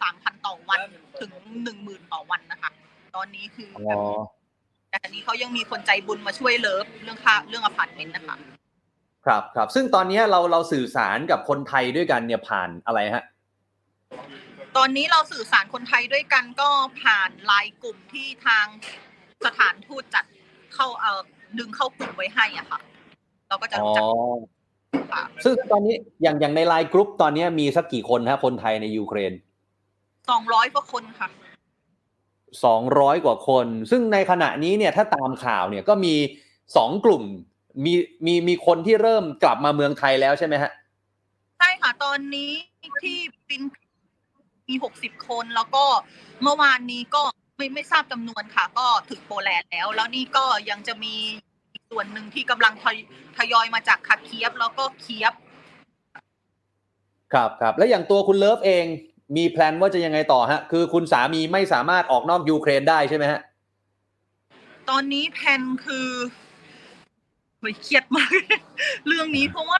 [0.00, 0.80] สามพันต่อวัน
[1.20, 2.70] ถึงหนึ่งหมื่นต่อวันนะคะ
[3.16, 3.98] ตอนนี้คือแบบ
[4.92, 8.36] แต่อันนี้เขายังมีคนใจบุญมาช่วยเลิฟเรื่องค่าเรื่องอพาร์ตเมนต์นะคะ
[9.24, 13.24] ครับครับ ซึ่งตอนนี้เราเราสื่อสารกับคนไทยด้วยกันเนี่ยผ่านอะไรฮะ
[14.76, 16.68] ตอนนี้เราสื่อสารคนไทยด้วยกันก็
[17.02, 18.66] ผ่านไลน์กลุ่มที่ทาง
[19.46, 20.24] สถานทูตจัด
[20.74, 21.20] เข้าเอ่อ
[21.58, 22.80] ดึงเข้ากลุ่มไว้ให้อะค่ะ
[23.48, 24.04] เราก็จะอ๋อรู้จัก
[25.12, 29.32] ค่ะซึ่งตอนนี้อย่างอย่างในไลน์กรุ๊ปตอนนี้มีสักกี่คนฮะคนไทยในยูเครน
[30.30, 31.28] สองร้อยกว่าคนค่ะ
[32.64, 36.14] สองร้อยกว่าคน ซึ่งในขณะนี้เนี่ยถ้าตามข่าวเนี่ยก็มี
[36.76, 37.22] สองกลุ่ม
[37.84, 37.92] มี
[38.26, 40.70] มีมีคนที่เริ่มกลับมาเมืองไทยแล้วใช่ไหมฮะ
[41.58, 42.52] ใช่ค่ะ ตอนนี้
[43.02, 43.62] ที่ฟิน
[44.68, 45.84] มีหกสิบคนแล้วก็
[46.42, 47.22] เมื่อวานนี้ก็
[47.56, 51.14] ไม่ไม่ทราบจำนวนค่ะ ก็ถึงโปแลนด์แล้ว แล้วนี่ก็ยังจะมี
[51.72, 52.96] อีกส่วนหนึ่งที่กำลังทย
[53.36, 55.32] ทยอยมาจากคาร์คีฟแล้วก็เคียฟ
[57.32, 58.86] ครับครับ แล้วอย่างตัวคุณเลิฟเอง
[59.36, 63.40] มี plan ว่าจะยังไงต่อฮะ คือคุณสามีไม่สามารถออกนอกยูเครนได้ใช่ไหมฮะ
[64.90, 66.08] ตอนนี้ plan คือ
[67.60, 68.30] เฮ้ยเครียดมาก
[69.06, 69.78] เรื่องนี้เพราะว่า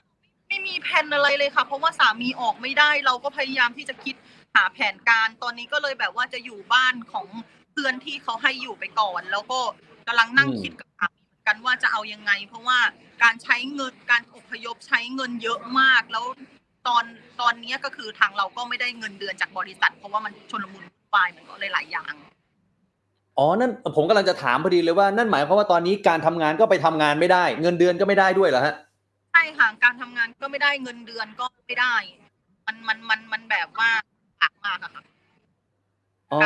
[0.49, 4.15] ไม่มีแผนอะไรเลยค่ะ เพราะว่าสามีออกไม่ได้ เราก็พยายามที่จะคิด
[4.55, 7.27] หาแผนการ ตอนนี้ก็เลยแบบว่าจะอยู่บ้านของ
[7.71, 9.59] เพื่อนที่เขาให้อยู่ไปก่อน แล้วก็
[10.07, 12.79] กำลังนั่งคิดกับสามีกันว่าจะเอายังไง เพราะว่า
[13.23, 16.25] การใช้เงินการอพยพใช้เงินเยอะมาก แล้ว
[16.87, 17.03] ตอน
[17.41, 22.13] ตอนนี้ก็คือทางเราก็ไม่ได้เงินเดือนจากบริษัท เพราะว่ามันชนลมุนวุ่นวายมันก็เลยหลายอย่าง
[23.37, 28.75] อ๋อ นั่นผมกำลังจะถามพอดีเลยว่านั่นหมายความว่าตอนนี้การทำงานก็ไปทำงานไม่ได้ เงินเดือนก็ไม่ได้ด้วยเหรอฮะ
[29.31, 31.95] ใช่ค่ะ การทำงานก็ไม่ได้เงินเดือนก็ไม่ได้
[32.67, 33.89] มันมันมันมันแบบว่า
[34.39, 35.03] หนักมากอะค่ะ
[36.31, 36.39] อ๋อ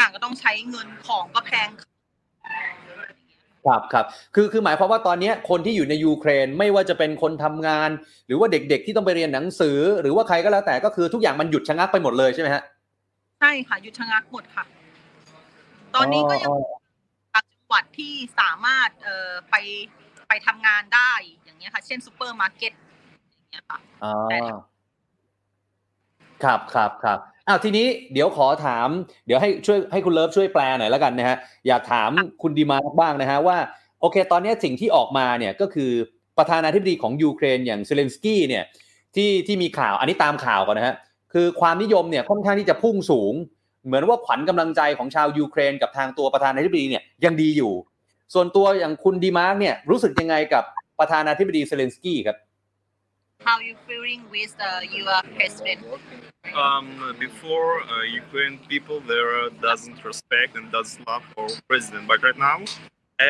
[0.00, 1.68] ต่างก็ต้องใช้เงินของก็แพง
[3.66, 7.90] ครับครับคือคือหมายความว่าตอนนี้คนที่อยู่ในยูเครนไม่ว่าจะเป็นคนทำงาน
[8.26, 12.62] หรือว่าเด็กๆที่ต้องไปเรียนหนังสือ หรือว่าใครก็แล้วแต่ก็คือทุกอย่างมันหยุดชะงักไปหมดเลยใช่ไหมฮะ
[13.40, 14.64] ใช่ค่ะหยุดชะงักหมดค่ะ
[15.94, 16.50] ตอนนี้ก็ยัง
[17.34, 19.54] บางจังหวัดที่สามารถเอ่อไป
[20.28, 21.12] ไปทำงานได้
[21.44, 22.72] อย่างเงี้ยค่ะ เช่นซูเปอร์มาร์เก็ต
[23.36, 24.38] อย่างเงี้ยค่ะอ๋อแต่
[26.44, 27.18] ครับครับครับ
[27.48, 28.88] อ้าวทีนี้เดี๋ยวขอถาม
[29.26, 31.36] เดี๋ยวให้ช่วยให้คุณเลิฟช่วยแปลหน่อยแล้วกันนะฮะ
[31.68, 32.10] อยากถาม
[32.42, 33.58] คุณดีมาร์กบ้างนะฮะว่า
[34.00, 35.90] โอเค ตอนนี้สิ่งที่ออกมาเนี่ยก็คือ
[36.38, 38.64] ประธานาธิบดีของยูเครนอย่างเซเลนสกี้เนี่ย
[39.16, 40.94] ที่ที่มีข่าวอันนี้ตามข่าวก่อนนะฮะ
[41.32, 43.34] คือความนิยมเนี่ยค่อนข้างที่จะพุ่งสูง
[43.86, 47.72] เหมือนว่าขวัญกำลังใจของชาวยูเครน กับทางตัวประธานาธิบดีเนี่ยยังดีอยู่
[48.34, 50.64] ส่วนตัวอย่างคุณดีมาร์กเนี่ยรู้สึกยังไงกับ
[50.98, 52.36] ประธานาธิบดีเซเลนสกี้ครับ
[53.47, 55.81] How you feeling with uh, your president
[56.65, 56.87] Um,
[57.25, 62.37] before uh, Ukraine people there uh, doesn't respect and doesn't love our president, but right
[62.37, 62.57] now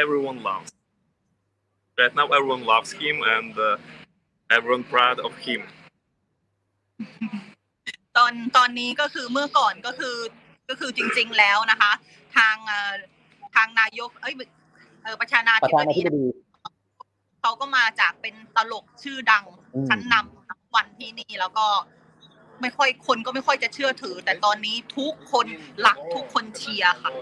[0.01, 0.71] everyone loves.
[1.99, 3.77] Right now everyone loves him and uh,
[4.55, 5.61] everyone proud of him.
[8.17, 10.17] ตอนตอนนี้ก็คือเมื่อก่อนก็คือ
[10.69, 11.91] ก็คือจริง ๆแล้วนะคะ
[12.37, 12.93] ทางเอ่อ
[13.55, 14.33] ทางนายกเอ้ย
[15.03, 16.25] เออประธานา ประ ธิบ ธานา ดี ธิบดี
[17.40, 21.66] เขาก็มาจากเป็นตลกชื่อดังอืมชั้นนำนับวันที่นี่แล้วก็
[22.60, 25.46] ไม่ค่อยคนก็ไม่ค่อยจะเชื่อถือ แต่ตอนนี้ทุกคน
[25.86, 27.12] รักทุกคนเชียร์ค่ะ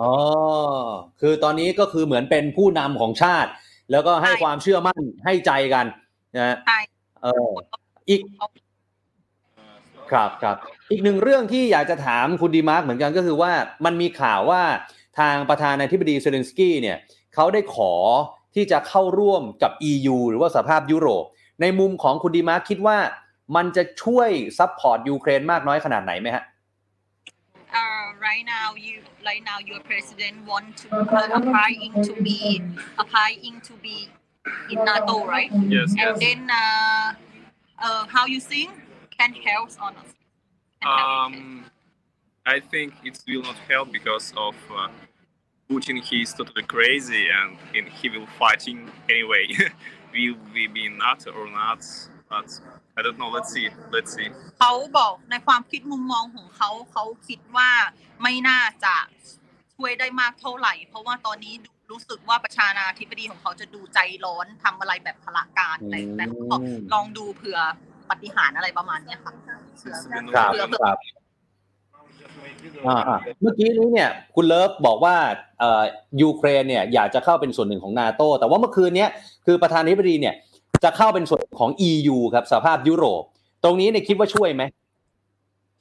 [0.00, 0.10] อ๋อ
[1.20, 3.50] คือตอนนี้ก็คือเหมือนเป็นผู้นำของชาติ
[3.90, 5.86] แล้วก็ให้ใช่ความเชื่อมั่นให้ใจกัน
[6.36, 6.78] นะฮะใช่
[7.22, 7.48] เออ
[8.08, 8.20] อีก
[10.12, 10.56] ครับครับ
[10.90, 13.52] อีกหนึ่งเรื่องที่อยากจะถามคุณดีมาร์กเหมือนกันก็คือว่า
[13.84, 14.62] มันมีข่าวว่า
[15.18, 16.98] ทางประธานาธิบดีเซเลนสกี้เนี่ย
[17.34, 17.92] เขาได้ขอ
[18.54, 21.24] ที่จะเข้าร่วมกับ EU หรือว่าสหภาพยุโรป
[21.60, 22.98] ในมุมของคุณดีมาร์กคิดว่า
[23.56, 26.44] มันจะช่วย support ยูเครนมากน้อยขนาดไหนไหมฮะ
[27.80, 28.94] uh, right now you
[29.28, 30.86] right now your president want to
[31.18, 32.40] uh, applying to be
[33.02, 33.96] applying to be
[34.72, 36.18] in NATO right Yes, and yes.
[36.24, 37.06] then uh,
[37.86, 38.70] uh, how you think
[39.18, 40.10] can help on us
[40.80, 41.08] Can help.
[41.08, 41.64] Um,
[42.54, 44.88] I think it will not help because of uh,
[45.70, 49.46] Putin he is totally crazy and, and he will fighting anyway.
[50.12, 51.84] will we be in NATO or not?
[52.30, 52.48] But
[52.96, 53.28] I don't know.
[53.28, 53.68] Let's see.
[53.94, 54.28] Let's see.
[54.58, 57.70] เขาบอกในความคิดมุมมองของเขาเขาคิดว่า
[58.22, 58.94] ไม่น่าจะ
[59.74, 66.58] ช่วยได้มากเท่าไหร่ เพราะว่าตอนนี้ดูรู้สึกว่าประชานาธิบดีของเขาจะดูใจร้อนทำอะไรแบบพละการอะไรแต่เขา
[66.94, 67.58] ลองดูเผื่อ
[68.10, 69.32] ปฏิหารอะไรประมาณเนี้ยค่ะ
[69.78, 70.96] เผื่อ Since ครับ
[72.86, 75.16] อ่าอ่าเมื่อกี้นี้เนี่ยคุณเลิฟบอกว่า
[75.58, 75.82] เอ่อ
[76.22, 79.10] ยูเครนเนี่ยอยากจะเข้าเป็นส่วนหนึ่งของนาโตแต่ว่าเมื่อคืนเนี้ย
[79.46, 80.34] คือประธานาธิบดีเนี่ย
[80.84, 83.22] จะเข้าเป็นส่วนของ EU ครับสหภาพยุโรป
[83.64, 84.62] ตรงนี้เนี่ยคิดว่าช่วยไหม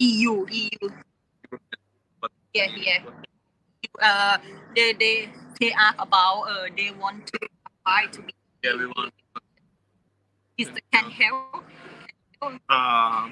[0.09, 0.83] EU EU
[2.53, 2.99] here here
[4.09, 4.35] uh
[4.75, 5.15] they they
[5.59, 7.37] they ask about uh they want to
[7.67, 8.31] apply to be
[8.63, 9.11] Yeah, we want.
[10.61, 11.63] is the can help
[12.41, 13.27] Um,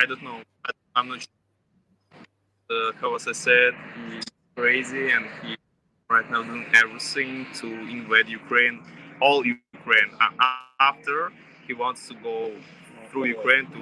[0.00, 0.38] I don't know.
[0.66, 1.35] I, I'm not sure.
[2.69, 3.73] Uh, Kawasa said
[4.09, 4.23] he's
[4.55, 5.57] crazy and he
[6.09, 8.79] right now doing everything to invade Ukraine,
[9.21, 10.09] all Ukraine.
[10.25, 11.31] A- a- after
[11.67, 12.37] he wants to go
[13.09, 13.81] through Ukraine to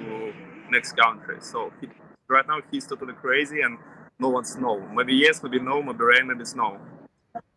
[0.70, 1.38] next country.
[1.40, 1.88] So he,
[2.28, 3.78] right now he's totally crazy and
[4.18, 4.76] no one's know.
[4.96, 6.72] Maybe yes, maybe no, maybe rain, maybe snow.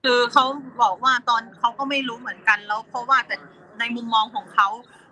[0.04, 0.46] คือเขา
[0.82, 3.36] บอกว่าตอนเขาก็ไม่รู้เหมือนกันแล้ว เพราะว่าแต่
[3.80, 4.68] ในมุมมองของเขา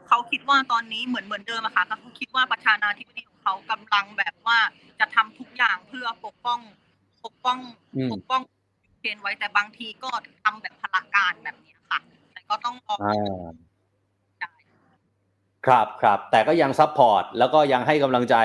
[0.08, 4.59] เขาคิดว่าตอนนี้เหมือนเหมือนเดิมอะค่ะเขาคิดว่าประธานาธิบดีของ ง เขากำลังแบบว่า
[5.01, 6.61] จะทำทุกอย่างเพื่อปกป้อง
[7.25, 7.59] ปกป้อง
[7.97, 8.43] อืมปกป้อง
[8.85, 10.11] ยูเครนไว้แต่บางทีก็
[10.43, 12.01] ทำแบบพลการแบบนี้ค่ะ
[12.33, 13.43] แต่ก็ต้องรออ่า
[15.67, 18.37] ครับครับแต่ก็ยัง support แล้วก็ยังให้กำลังใจ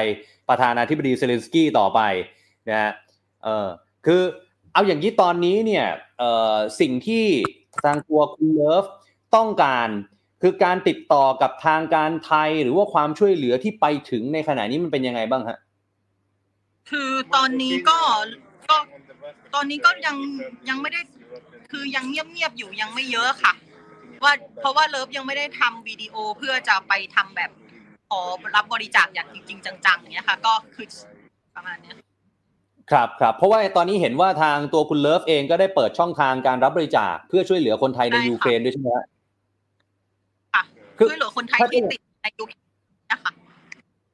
[0.49, 1.99] ประธานาธิบดีเซเลนสกี้ต่อไป
[2.69, 2.91] นะฮะ
[3.43, 3.67] เออ
[4.05, 4.21] คือ
[4.73, 5.87] เอาอย่างนี้ตอนนี้เนี่ย
[6.19, 7.25] เอ่อสิ่งที่
[7.85, 8.85] ทางตัวคุณเลิฟ
[9.35, 9.87] ต้องการ
[10.41, 15.57] คือการติดต่อกับทางการไทยหรือว่าความช่วยเหลือที่ไปถึงในขณะนี้มันเป็นยังไงบ้างฮะ
[16.89, 17.97] คือตอนนี้ก็
[18.69, 18.77] ก็
[19.55, 20.17] ตอนนี้ก็ยัง
[20.69, 21.01] ยังไม่ได้
[21.71, 23.53] คือยังเงียบๆอยู่ยังไม่เยอะค่ะ
[24.23, 27.51] ว่าเพราะว่าเลิฟยังไม่ได้ทำวิดีโอเพื่อจะไปทำแบบ
[28.09, 28.21] ขอ
[28.55, 30.87] รับบริจาคอย่างจริง ๆ จังๆอย่างเนี้ยค่ะ ก็คือ
[31.55, 31.95] ประมาณเนี้ย
[32.91, 39.20] ครับครับเพราะว่าตอนนี้เห็นว่าทางตัวคุณเลิฟเองก็ได้เปิดช่องทางการรับบริจาคเพื่อช่วยเหลือคนไทยในใช่ค่ะยูเครนด้วยใช่ไหมฮะค่ะคือ
[41.09, 42.63] ช่วยเหลือคนไทยถ้าที่ติดในยูเครน
[43.11, 43.31] นะคะ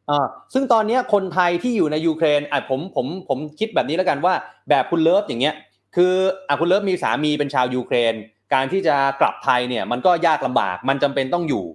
[0.10, 4.34] อ่าซึ่งตอนเนี้ยคนไทยที่อยู่ในยูเครนอะผมผมผมคิดแบบนี้แล้วกันว่า
[4.69, 5.56] แบบคุณเลิฟอย่างเงี้ย
[5.95, 6.13] คือ
[6.47, 8.13] อะคุณเลิฟมีสามีเป็นชาวยูเครน
[8.54, 11.65] การที่จะกลับไทยเนี่ย มันก็ยากลำบากมันจำเป็นต้องอยู่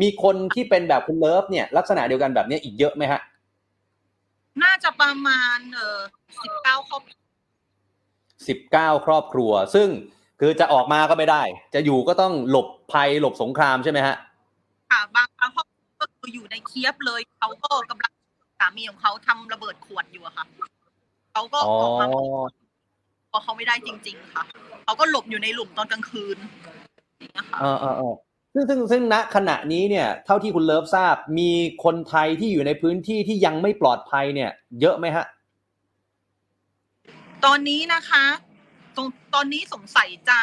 [0.00, 3.20] มีคนที่เป็นแบบคุณเลิฟเนี่ย ลักษณะเดียวกันแบบเนี้ยอีกเยอะไหมฮะ
[4.62, 5.98] น่าจะประมาณเออ
[6.44, 7.20] สิบเก้าครอบครัว
[8.48, 9.88] สิบเก้าครอบครัว ซึ่ง
[10.40, 11.42] คือจะออกมาก็ไม่ได้
[11.74, 14.16] จะอยู่ก็ต้องหลบภัยหลบสงครามใช่ไหมฮะ
[14.92, 18.12] ค่ะ บางบางครอบครัวก็คืออยู่ในเคียบเลย เขาก็กำลัง
[18.58, 20.46] สามีของเขาทำระเบิดขวดอยู่อะค่ะ
[21.32, 22.06] เขาก็อ๋อออกมา
[23.28, 24.44] เพราะเขาไม่ได้จริง ๆ ค่ะ
[24.84, 26.36] เขาก็หลบอยู่ในหลุมตอนกลางคืน
[27.18, 28.14] อย่างเงี้ยค่ะ เออเออเออ
[28.54, 31.50] ซึ่งซึ่งซึ่งณขณะนี้เนี่ย เท่าที่คุณเลิฟทราบ มี
[31.84, 34.50] คนไทยที่อยู่ในพื้นที่ที่ยังไม่ปลอดภัยเนี่ย
[34.80, 35.24] เยอะไหมฮะ
[37.44, 38.24] ตอนนี้นะคะ
[38.96, 40.38] ตรงตอนนี้สงสัยจะ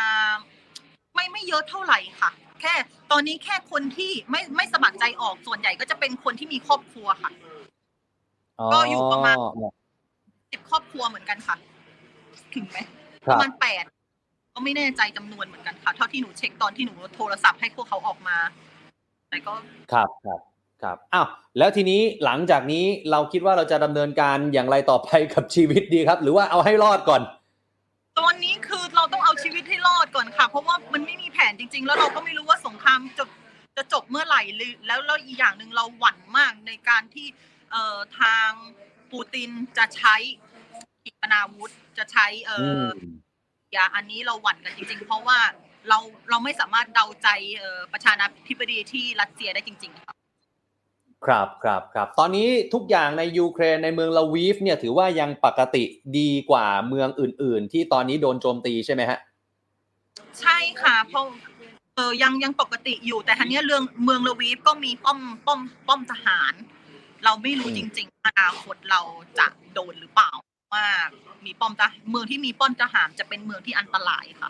[1.15, 2.73] ไม่ไม่เยอะเท่าไหร่ค่ะ แค่
[3.11, 7.31] ตอนนี้แค่คนที่ไม่ไม่สมัครใจออกส่วนใหญ่ก็จะเป็นคนที่มีครอบครัวค่ะ
[8.73, 9.37] ก็อยู่ประมาณ
[10.51, 11.55] สิบครอบครัวเหมือนกันค่ะ
[12.53, 12.77] ถึงไหม
[13.25, 13.83] คปรับระมาณแปด
[14.53, 18.37] ก็ไม่แน่ใจจำนวนเหมือนกันค่ะ เท่าที่หนูเช็คตอนที่หนูโทรศัพท์ให้พวกเขาออกมา
[19.29, 19.53] แต่ก็
[19.93, 20.39] ครับครับ
[20.83, 27.21] ครับอ้าวแล้วทีนี้หลังจากนี้เราคิดว่าเราจะดำเนินการอย่างไรต่อไปกับชีวิตดีครับ หรือว่าเอาให้รอดก่อน
[28.19, 33.25] ตอนนี้คือเราต้องเอาชีวิตให้รอดก่อนค่ะ เพราะว่ามันไม่มีแผนจริง ๆ แล้วเราก็ไม่รู้ว่าสงครามจะ
[33.77, 37.27] จะจบเมื่อไหร่หรือแล้วแล้วอีกอย่างหนึ่งเราหวั่นมากในการที่
[37.71, 38.49] เอ่อทาง
[39.11, 40.15] ปูตินจะใช้
[41.03, 42.85] ขีปนาวุธจะใช้เอ่อือม
[43.73, 45.39] อยาอันนี้เราหวั่นกันจริง ๆ เพราะว่า
[45.89, 47.27] เราเราไม่สามารถเดาใจ
[47.57, 50.18] เอ่อประธานาธิบดีที่รัสเซียได้จริง ๆ ค่ะ
[51.25, 55.83] ครับครับครับตอนนี้ทุกอย่างในยูเครนในเมืองลาวีฟเนี่ยถือว่ายังปกติ
[56.17, 59.19] ดีกว่าเมืองอื่น ๆ ที่ตอนนี้โดนโจมตีใช่ไหมฮะ
[60.39, 61.25] ใช่ค่ะเพราะ
[61.95, 66.53] เออยังยังปกติอยู่แต่ทันนี้ยเรื่องเมืองลาวีฟก็มีป้อมป้อมป้อมทหาร
[67.23, 69.01] เราไม่รู้อืมจริง ๆ อนาคตเรา
[69.39, 70.31] จะโดนหรือเปล่า
[70.73, 70.85] ว่า
[71.45, 74.49] มีป้อมทหารเมืองที่มีป้อมทหารจะเป็นเมืองที่อันตรายค่ะ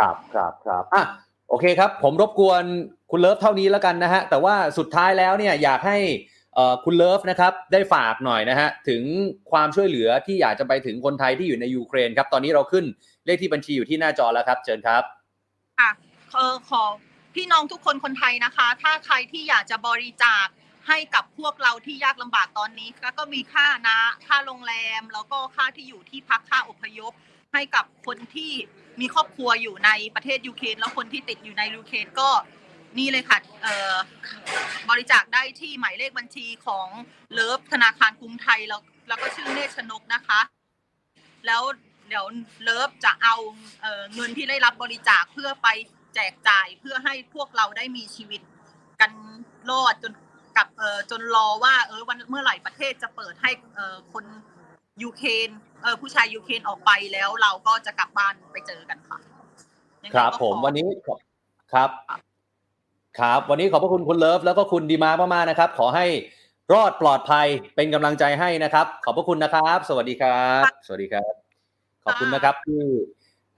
[0.00, 1.04] ครับครับครับอะ
[1.52, 2.64] โอเคครับ ผมรบกวน
[3.10, 5.98] คุณเลิฟเท่านี้แล้วกันนะฮะ แต่ว่าสุดท้ายแล้วเนี่ยอยากให้
[6.84, 9.02] คุณเลิฟนะครับได้ฝากหน่อยนะฮะถึง
[9.50, 12.84] ความช่วยเหลือที่อยากจะไปถึงคนไทยที่อยู่ในยูเครนครับ ตอนนี้เราขึ้น
[13.26, 15.02] เลขที่บัญชีอยู่ที่หน้าจอแล้วครับ เชิญครับ
[15.78, 15.90] ค่ะ
[16.32, 16.82] เออขอ
[17.34, 20.46] พี่น้องทุกคนคนไทยนะคะ ถ้าใครที่อยากจะบริจาค
[20.88, 27.12] ให้กับพวกเราที่ยากลำบากตอนนี้ แล้วก็มีค่านะ ค่าโรงแรม แล้วก็ค่าที่อยู่ที่พักค่าอพยพ
[27.52, 28.52] ให้กับคนที่
[29.00, 32.28] มีครอบครัวอยู่ในประเทศยูเครนแล้วคนที่ติดอยู่ในยูเครนก็
[32.98, 33.38] นี่เลยค่ะ
[34.90, 36.88] บริจาคได้ที่หมายเลขบัญชีของ
[37.32, 40.40] เลิฟธนาคารกรุงไทยแล้วแล้วก็ชื่อเนตรชนกนะคะ
[41.46, 41.62] แล้ว
[42.08, 42.26] เดี๋ยว
[42.62, 43.36] เลิฟจะเอา
[44.14, 45.68] เงินที่ได้รับบริจาคเพื่อไป
[46.14, 48.40] แจกจ่ายเพื่อให้พวกเราได้มีชีวิต
[49.00, 49.12] กัน
[49.70, 50.12] รอดจน
[50.56, 50.68] กับ
[51.10, 53.50] จนรอว่าเออวันเมื่อไหร่ประเทศจะเปิดให้
[54.12, 54.24] คน
[55.02, 55.48] ยูเครน
[55.82, 59.18] เออผู้ชายยูเครนออกไปแล้วเราก็จะกลับบ้านไปเจอกันค่ะ
[60.04, 61.18] ยังไงครับก็ผมขอวันนี้ขอบ
[61.72, 61.90] ครับ
[63.18, 66.06] ครับ วันนี้ขอบพระคุณคุณเลิฟแล้วก็คุณดีมาร์กมากๆนะครับ ขอให้
[66.72, 71.32] รอดปลอดภัยเป็นกำลังใจให้นะครับ ขอบพระคุณนะครับ สวัสดีครับ สวัสดีครับ
[72.04, 72.82] ขอบคุณนะครับที่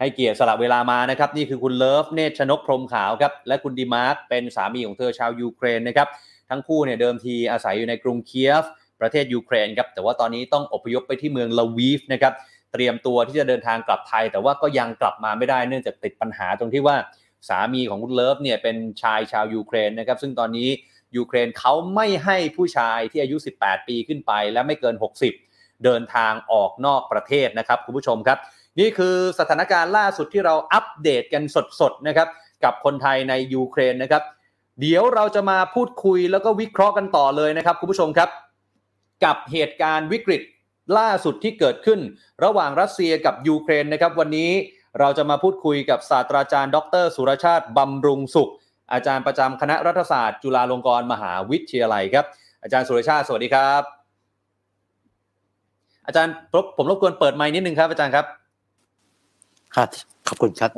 [0.00, 6.08] ให้เกียรติสละเวลามานะครับ นี่คือคุณเลิฟเนตรชนกพรหมขาวครับ และคุณดีมาร์กเป็นสามีของเธอชาวยูเครนนะครับ
[6.50, 8.64] ทั้งคู่เนี่ยเดิมทีอาศัยอยู่ในกรุงเคียฟ
[9.04, 12.32] ประเทศยูเครนครับแต่ว่าตอนนี้ต้องอพยพไปที่เมืองลวีฟนะครับ
[12.72, 16.96] เตรียมตัวที่จะเดินทางกลับไทย แต่ว่าก็ยังกลับมาไม่ได้เนื่องจากติดปัญหาตรงที่ว่า
[17.48, 20.68] สามีของคุณเลิฟเนี่ยเป็นชายชาวยูเครนนะครับซึ่งตอนนี้
[21.16, 24.94] ยูเครนเขาไม่ให้ผู้ชายที่อายุ 18 ปีขึ้นไป และไม่เกิน
[25.40, 28.38] 60 เดินทางออกนอกประเทศนะครับคุณผู้ชมครับ
[28.80, 31.42] นี่คือสถานการณ์ล่าสุดที่เราอัปเดตกัน
[31.80, 32.28] สดๆนะครับ
[32.64, 34.22] กับคนไทยในยูเครนนะครับ
[34.80, 38.28] เดี๋ยวเราจะมาพูดคุยแล้วก็วิเคราะห์กันต่อเลยนะครับคุณผู้ชมครับ
[39.24, 40.42] กับเหตุการณ์วิกฤต
[40.98, 42.00] ล่าสุดที่เกิดขึ้น
[42.44, 44.50] ระหว่างรัสเซียกับยูเครนนะครับ วันนี้
[45.00, 48.50] เราจะมาพูดคุยกับศาสตราจารย์ ดร สุรชาติบำรุงสุข
[48.92, 52.26] อาจารย์ประจำคณะรัฐศาสตร์ จุฬาลงกรณ์มหาวิทยาลัยครับ
[52.62, 53.82] อาจารย์สุรชาติสวัสดีครับ
[56.06, 56.32] อาจารย์
[56.76, 58.26] ผมรบกวนเปิดไมค์นิดนึงครับอาจารย์ครับ
[59.76, 59.88] ครับ
[60.28, 60.70] ขอบคุณครับ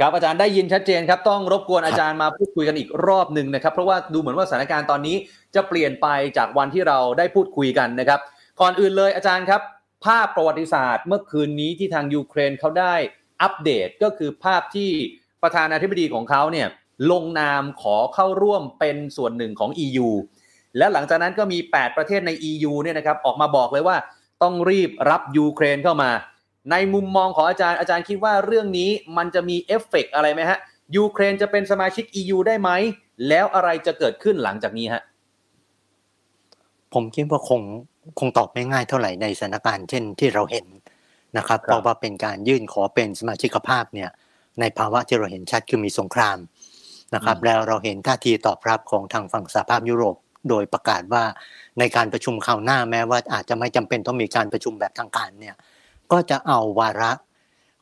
[0.00, 5.16] ครับอาจารย์ได้ยินชัดเจนครับต้องรบกวนอาจารย์มาพูดคุยกันอีกรอบหนึ่งนะครับ เพราะว่าดูเหมือนว่าสถานการณ์ตอนนี้
[5.54, 6.06] จะเปลี่ยนไป
[6.36, 8.20] จากวันที่เราได้พูดคุยกันนะครับ
[8.60, 9.60] ก่อนอื่นเลยอาจารย์ครับ
[10.04, 12.94] ภาพประวัติศาสตร์เมื่อคืนนี้ที่ทางยูเครนเขาได้
[13.42, 14.90] อัปเดตก็คือภาพที่
[15.42, 16.68] ประธานาธิบดีของเขาเนี่ย
[17.10, 20.08] ลงนามขอเข้าร่วมเป็นส่วนหนึ่งของ EU
[20.78, 23.96] และหลังจากนั้นก็มี 8 ประเทศใน EU เนี่ยนะครับออกมาบอกเลยว่า
[24.42, 26.10] ต้องรีบรับยูเครนเข้ามา
[26.70, 30.58] ในมุมมองของอาจารย์อาจารย์คิดว่าเรื่องนี้มันจะมีเอฟเฟกต์อะไรไหมฮะ
[30.96, 32.70] ยูเครนจะเป็นสมาชิก EU ได้ไหม
[33.28, 35.02] แล้วอะไรจะเกิดขึ้นหลังจากนี้ฮะ
[36.94, 37.60] ผมคิดว่าคง
[38.18, 40.66] คงตอบไม่ง่ายเท่าไหร่ในสถานการณ์เช่นที่เราเห็น
[41.36, 44.10] นะครับครับเพราะว่าเป็นการยื่นขอเป็นสมาชิกภาพเนี่ย
[44.60, 46.38] ในภาวะที่เราเห็นชัดคือมีสงคราม
[47.14, 50.16] นะครับ แล้วเราเห็นท่าทีตอบรับของทางฝั่งสหภาพยุโรป
[50.48, 51.24] โดยประกาศว่า
[51.78, 55.54] ในการประชุมคราวหน้าแม้ว่าอาจจะไม่จำเป็นต้องมีการประชุมแบบทางการเนี่ย
[56.12, 57.12] ก็จะเอาวาระ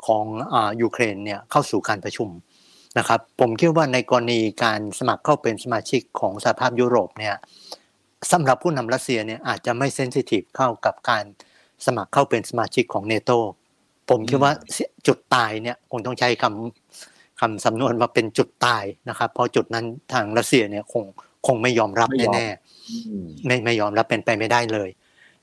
[0.07, 2.29] ของอายูเครนเนี่ยเข้าสู่การประชุม
[2.99, 7.37] นะครับ ผมคิดว่าในกรณีการสมัครเข้าเป็นสมาชิกของสหภาพยุโรปเนี่ย
[8.33, 11.25] สำหรับผู้นำรัสเซียเนี่ยอาจจะไม่เซนซิทีฟเข้ากับการ
[11.87, 13.31] สมัครเข้าเป็นสมาชิกของเนโต
[14.11, 14.53] ผมคิดว่า
[15.07, 21.05] จุดตายเนี่ยคงต้องใช้คำคำสำนวนว่าเป็นจุดตายนะครับ เพราะจุดนั้นทางรัสเซียเนี่ยคง
[21.47, 24.89] คงไม่ยอมรับไม่ยอมแน่ๆไม่ไม่ยอมรับเป็นไปไม่ได้เลย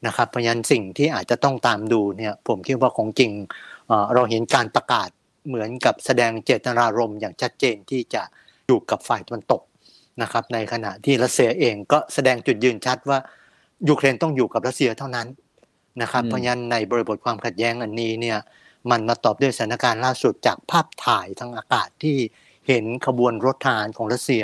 [0.06, 3.32] นะครับเพราะฉะนั้นสิ่งที่อาจจะต้องตามดูเนี่ยผมคิดว่าของจริง
[3.88, 5.10] เอ่อเราเห็นการประกาศ
[5.48, 8.22] เหมือนกับแสดงเจตนารมณ์อย่างชัดเจนที่จะ
[8.68, 9.62] อยู่กับฝ่ายตะวันตก
[10.22, 13.20] นะครับในขณะที่รัสเซียเองก็แสดงจุดยืนชัดว่า
[13.90, 15.28] ยูเครนต้องอยู่กับรัสเซียเท่านั้น
[16.02, 18.38] นะครับอืมเพราะฉะนั้นในบริบทความขัดแย้งอันนี้เนี่ย
[18.92, 22.18] มันมาตอบด้วยสถานการณ์ล่าสุดจากภาพถ่ายทางอากาศที่
[22.68, 24.44] เห็นขบวนรถทหารของรัสเซีย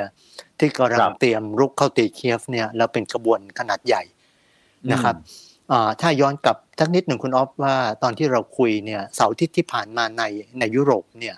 [0.60, 4.04] ที่กำลัครังบเตรียมรุกเข้าตีเคียฟเนี่ยแล้วเป็นขบวนขนาดใหญ่
[4.92, 5.49] นะครับอ่า
[6.02, 10.24] ถ้าย้อนกลับทักนิดหนึ่งคุณออฟว่าตอนที่เราคุยเนี่ยเสาร์อาทิตย์ที่ผ่านมาใน
[10.60, 11.36] ในยุโรปเนี่ย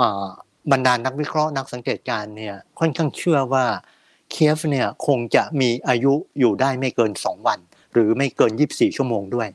[0.00, 0.26] อ่า
[0.72, 3.64] บรรดานักวิเคราะห์นักสังเกตการณ์เนี่ยค่อนข้างเชื่อว่า
[4.30, 7.58] เคียฟเนี่ยคงจะมีอายุอยู่ได้ไม่เกิน 2 วัน
[7.92, 9.48] หรือไม่เกิน 24 ชั่วโมงด้วย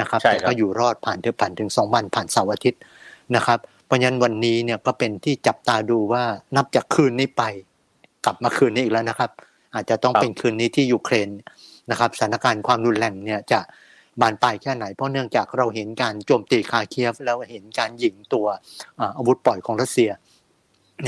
[0.00, 2.80] นะครับใช่ครับแต่ก็อยู่รอดผ่านเถอะผ่านถึง 2 วันผ่านเสาร์อาทิตย์
[3.36, 6.24] นะครับเพราะฉะนั้นวันนี้เนี่ยก็เป็นที่จับตาดูว่า
[6.56, 7.42] นับจากคืนนี้ไป
[8.24, 9.30] กลับมาคืนนี้อีกแล้วนะครับ
[9.74, 11.28] อาจจะต้องครับเป็นคืนนี้ที่ยูเครน
[11.90, 13.60] นะครับสถานการณ์ความรุนแรงเนี่ยจะ
[14.20, 18.46] บานปลายแค่ไหน เพราะเนื่องจากเราเห็นการโจมตีคาเคียฟ แล้วเห็นการยิงตัว
[19.00, 20.10] อ่าอาวุธปล่อยของรัสเซีย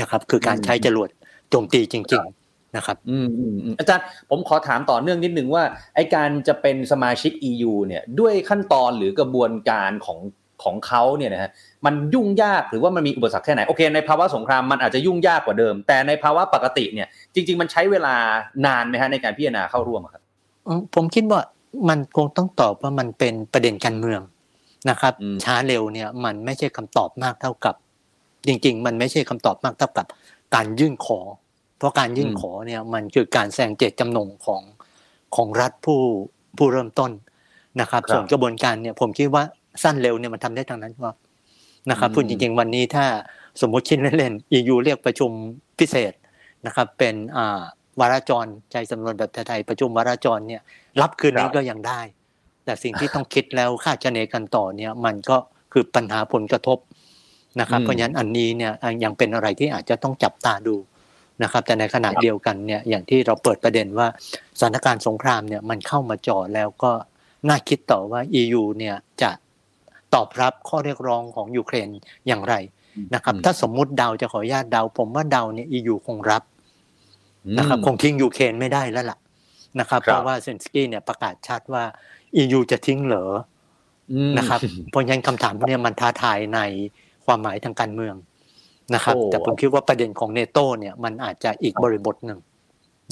[0.01, 1.09] นะครับ คือการใช้จรวด
[1.49, 5.63] โจมตีจริง ๆนะครับอืมอืมอืมอาจารย์ผมขอถามต่อเนื่องนิดนึงว่า
[5.95, 10.19] ไอการจะเป็นสมาชิก EU เนี่ยด้วยขั้นตอนหรือกระบวนการของ
[10.63, 11.51] ของเขาเนี่ยนะฮะ
[11.85, 18.15] มันยุ่งยากหรือว่ามันมีอุปสรรคแค่ไหนโอเค ในภาวะสงครามมันอาจจะยุ่งยากกว่าเดิม แต่ในภาวะปกติเนี่ยจริง ๆ มันใช้เวลา
[18.65, 20.26] นานไหมฮะในการพิจารณาเข้าร่วมอะครับเอ่อ
[20.95, 21.41] ผมคิดว่า
[21.89, 24.21] มันคงต้องตอบว่ามันเป็นประเด็นการเมือง
[24.89, 27.75] นะครับอืมช้าเร็วเนี่ยมันไม่ใช่คำตอบมากเท่ากับ
[28.47, 30.05] จริง ๆ มันไม่ใช่คำตอบมากเท่ากับ
[30.55, 31.19] การยื่นขอ
[31.77, 34.61] เพราะการยื่นขอเนี่ยมันคือการแสดงเจตจำนงของ
[35.35, 35.99] ของรัฐผู้
[36.57, 37.11] ผู้เริ่มต้น
[37.81, 39.43] นะครับครับส่วนกระบวนการเนี่ยผมคิดว่า
[39.83, 41.15] สั้นเร็วเนี่ยมันทำได้ทางนั้นครับ
[41.89, 43.05] นะครับอืมพูดจริง ๆ วันนี้ถ้า
[43.61, 45.31] สมมุติคิดเล่นๆ EU เรียกประชุม
[45.79, 46.13] พิเศษ
[46.65, 47.61] นะครับ เป็นอ่า
[47.99, 50.61] วาระจรใจสำนวนแบบไทยๆประชุมวาระจรเนี่ย
[51.01, 52.01] รับคืนนี้ครับก็ยังได้
[52.65, 55.37] แต่สิ่งที่ต้องคิดแล้วคาดคะเนกันต่อเนี่ยมันก็
[55.73, 56.77] คือปัญหาผลกระทบ
[57.59, 58.71] นะครับอืมเพราะฉะนั้นอันนี้เนี่ย
[59.03, 60.75] ยังเป็นอะไรที่อาจจะต้องจับตาดู
[61.43, 64.07] นะครับ แต่ในขณะครับเดียวกันเนี่ยอย่างที่เราเปิดประเด็นว่า
[64.59, 66.91] สถานการณ์สงครามเนี่ยมันเข้ามาจ่อแล้วก็
[67.47, 69.29] น่าคิดต่อว่า EU เนี่ยจะ
[70.13, 71.89] ตอบรับข้อเรียกร้องของยูเครน
[72.27, 72.55] อย่างไร
[73.13, 76.43] นะครับอืมถ้าสมมุติเดาจะขออนุญาตเดาผมว่าเดาเนี่ย EU คงรับ
[77.57, 79.17] นะครับคงทิ้งยูเครนไม่ได้แล้วล่ะ
[79.79, 81.83] นะครับครับ เพราะว่าเซเลนสกี้เนี่ยประกาศชัดว่า
[82.41, 83.25] EU จะทิ้งเหรอ
[84.11, 86.59] อืมนะครับเพราะฉะนั้นคำถามพวกเนี้ยมันท้าทายใน
[87.25, 88.15] ความหมายทางการเมือง
[88.95, 92.39] นะครับโอ้แต่ผมคิดว่าประเด็นของเนโตเนี่ยมันอาจจะอีกบริบทหนึ่ง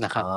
[0.03, 0.33] นะครับอ่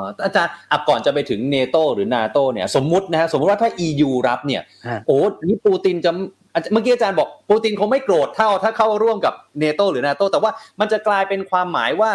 [0.00, 6.10] าอาจารย์อะก่อนจะไปถึงเนโตหรือนาโตเนี่ย สมมุตินะฮะสมมุติว่าถ้า EU รับเนี่ยฮะโอ้นี่ปูตินจะ
[6.54, 12.10] อาจเมื่อกี้อาจารย์บอกปูตินคงไม่โกรธเท่าถ้าเข้าร่วมกับเนโตหรือนาโตแต่ว่ามันจะกลายเป็นความหมายว่า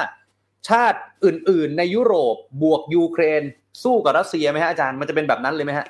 [0.70, 3.41] ชาติอื่น ๆ ในยุโรปบวกยูเครน
[3.84, 5.88] สู้กับรัสเซียไหมฮะอาจารย์มันจะเป็นแบบนั้นเลยไหมฮะ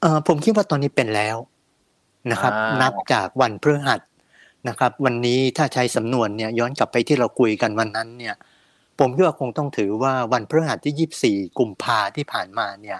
[0.00, 1.36] เอ่อผมคิดว่าตอนนี้เป็นแล้ว
[2.30, 4.00] นะครับอ่านันับจากวันพฤหัส
[4.68, 8.34] นะครับ วันนี้ถ้าใช้สำนวนเนี่ยย้อนกลับไปที่เราคุยกันวันนั้นเนี่ย
[8.98, 12.98] ผมคิดว่าคงต้องถือว่าวันพฤหัสที่ 24 กุมภาที่ผ่านมาเนี่ย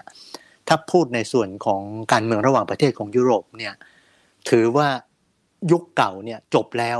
[0.67, 1.81] ถ้าพูดในส่วนของ
[2.11, 3.73] การเมืองระหว่างประเทศของยุโรปเนี่ย
[4.49, 4.87] ถือว่า
[5.71, 6.99] ยุคเก่าเนี่ยจบแล้ว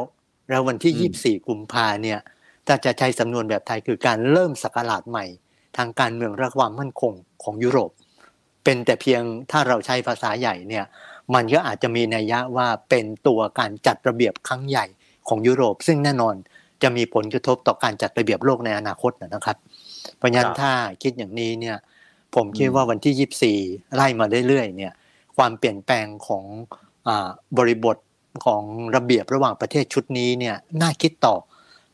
[0.49, 2.19] แล้ววันที่ 24 กุมภาเนี่ย
[2.67, 5.25] ถ้าจะใช้สำนวนแบบไทยคือการเริ่มสกราชใหม่
[5.77, 7.91] ทางการเมืองและความมั่นคงของยุโรป
[8.63, 10.85] เป็นแต่เพียงถ้าเราใช้ภาษาใหญ่เนี่ย
[11.33, 14.85] มันก็อาจจะมีนัยยะว่าเป็นตัวการจัดระเบียบครั้งใหญ่
[15.27, 16.35] ของยุโรป ซึ่งแน่นอน
[16.83, 19.57] จะมีผลกระทบต่อการจัดระเบียบโลกในอนาคตนะครับ
[20.17, 20.71] เพราะฉะนั้นถ้า
[21.03, 21.77] คิดอย่างนี้เนี่ย
[22.35, 24.93] ผมคิดว่าวันที่ 24 ไล่มาเรื่อยๆเนี่ย
[25.37, 26.45] ความเปลี่ยนแปลงของ
[27.07, 27.09] อ
[27.57, 27.97] บริบท
[28.45, 28.63] ของ
[28.95, 31.35] ระเบียบระหว่างประเทศชุดนี้เนี่ยน่าคิดต่อ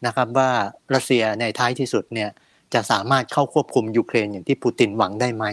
[0.06, 0.50] นะครับว่า
[0.94, 2.30] รัสเซียในท้ายที่สุดเนี่ย
[2.74, 5.46] จะสามารถเข้าควบคุมยูเครนอย่างที่ปูตินหวังได้ไหม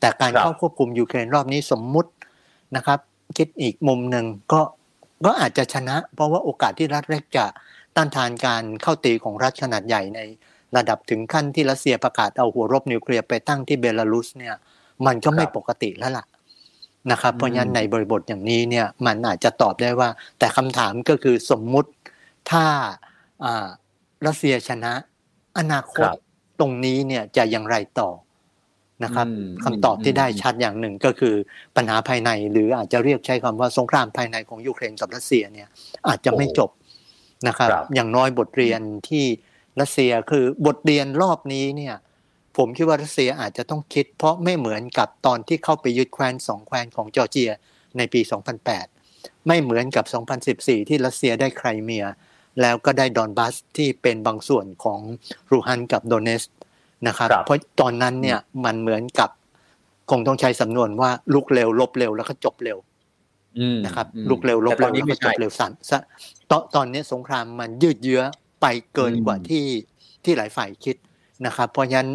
[0.00, 2.10] แต่การครับเข้าควบคุมยูเครนรอบนี้สมมุติ
[2.76, 2.98] นะครับ
[3.38, 4.60] คิดอีกมุมหนึ่งก็
[5.26, 7.44] ก็อาจจะชนะ เพราะว่าโอกาสที่รัฐเล็กจะ
[7.96, 10.20] ต้านทานการเข้าตีของรัฐขนาดใหญ่ใน
[10.76, 14.54] ระดับถึงขั้นที่รัสเซียประกาศเอาหัวรบนิวเคลียร์ไปตั้งที่เบลารุสเนี่ย
[15.06, 16.24] มันก็ไม่ครับปกติแล้วล่ะ
[17.10, 20.08] นะครับเพราะฉะนั้นอืมในบริบทอย่างนี้เนี่ยมันอาจจะตอบได้ว่า
[20.38, 21.90] แต่คำถามก็คือสมมุติ
[22.50, 23.13] ถ้าอ่า
[24.26, 24.92] รัสเซียชนะ
[25.58, 26.18] อนาคตครับ
[26.60, 28.10] ตรงนี้เนี่ยจะอย่างไรต่อ
[29.04, 31.34] นะครับอืมคำตอบที่ได้อืมชัดอย่างหนึ่งก็คือ
[31.76, 35.68] ปัญหาภายใน หรืออาจจะเรียกใช้คำว่าสงครามภายในของยูเครนกับรัสเซียเนี่ย
[36.08, 36.70] อาจจะไม่จบ
[37.48, 39.24] นะครับครับ อย่างน้อยบทเรียนที่
[39.80, 41.94] รัสเซียคือบทเรียนรอบนี้เนี่ย
[42.56, 47.50] ผมคิดว่ารัสเซียอาจจะต้องคิด เพราะไม่เหมือนกับตอนที่เข้าไปยึดแคว้นสองแคว้นของจอร์เจีย
[47.98, 48.20] ในปี
[48.84, 50.04] 2008 ไม่เหมือนกับ
[50.46, 52.04] 2014 ที่รัสเซียได้ไครเมีย
[52.60, 55.00] แล้วก็ได้ดอนบัสที่เป็นบางส่วนของ
[55.50, 56.42] ลูฮันสก์กับโดเนตสก์
[57.08, 59.30] นะครับครับ เพราะตอนนั้นเนี่ยมันเหมือนกับ
[60.10, 62.78] คงต้องใช้สำนวนว่าลุกเร็วลบเร็วแล้วก็จบเร็ว
[63.58, 65.98] อืมนะครับอืมลุกเร็วลบแต่ตเร็อวนนี้แล้วไม่ก็จใช่บเร็วสั่นซะ
[66.50, 68.22] ตอนตอนนี้สงครามมันยืดเยื้อ
[68.60, 69.64] ไปเกินอืมกว่าที่
[70.24, 70.96] ที่หลายฝ่ายคิด
[71.46, 72.10] นะครับ เพราะฉะนั้น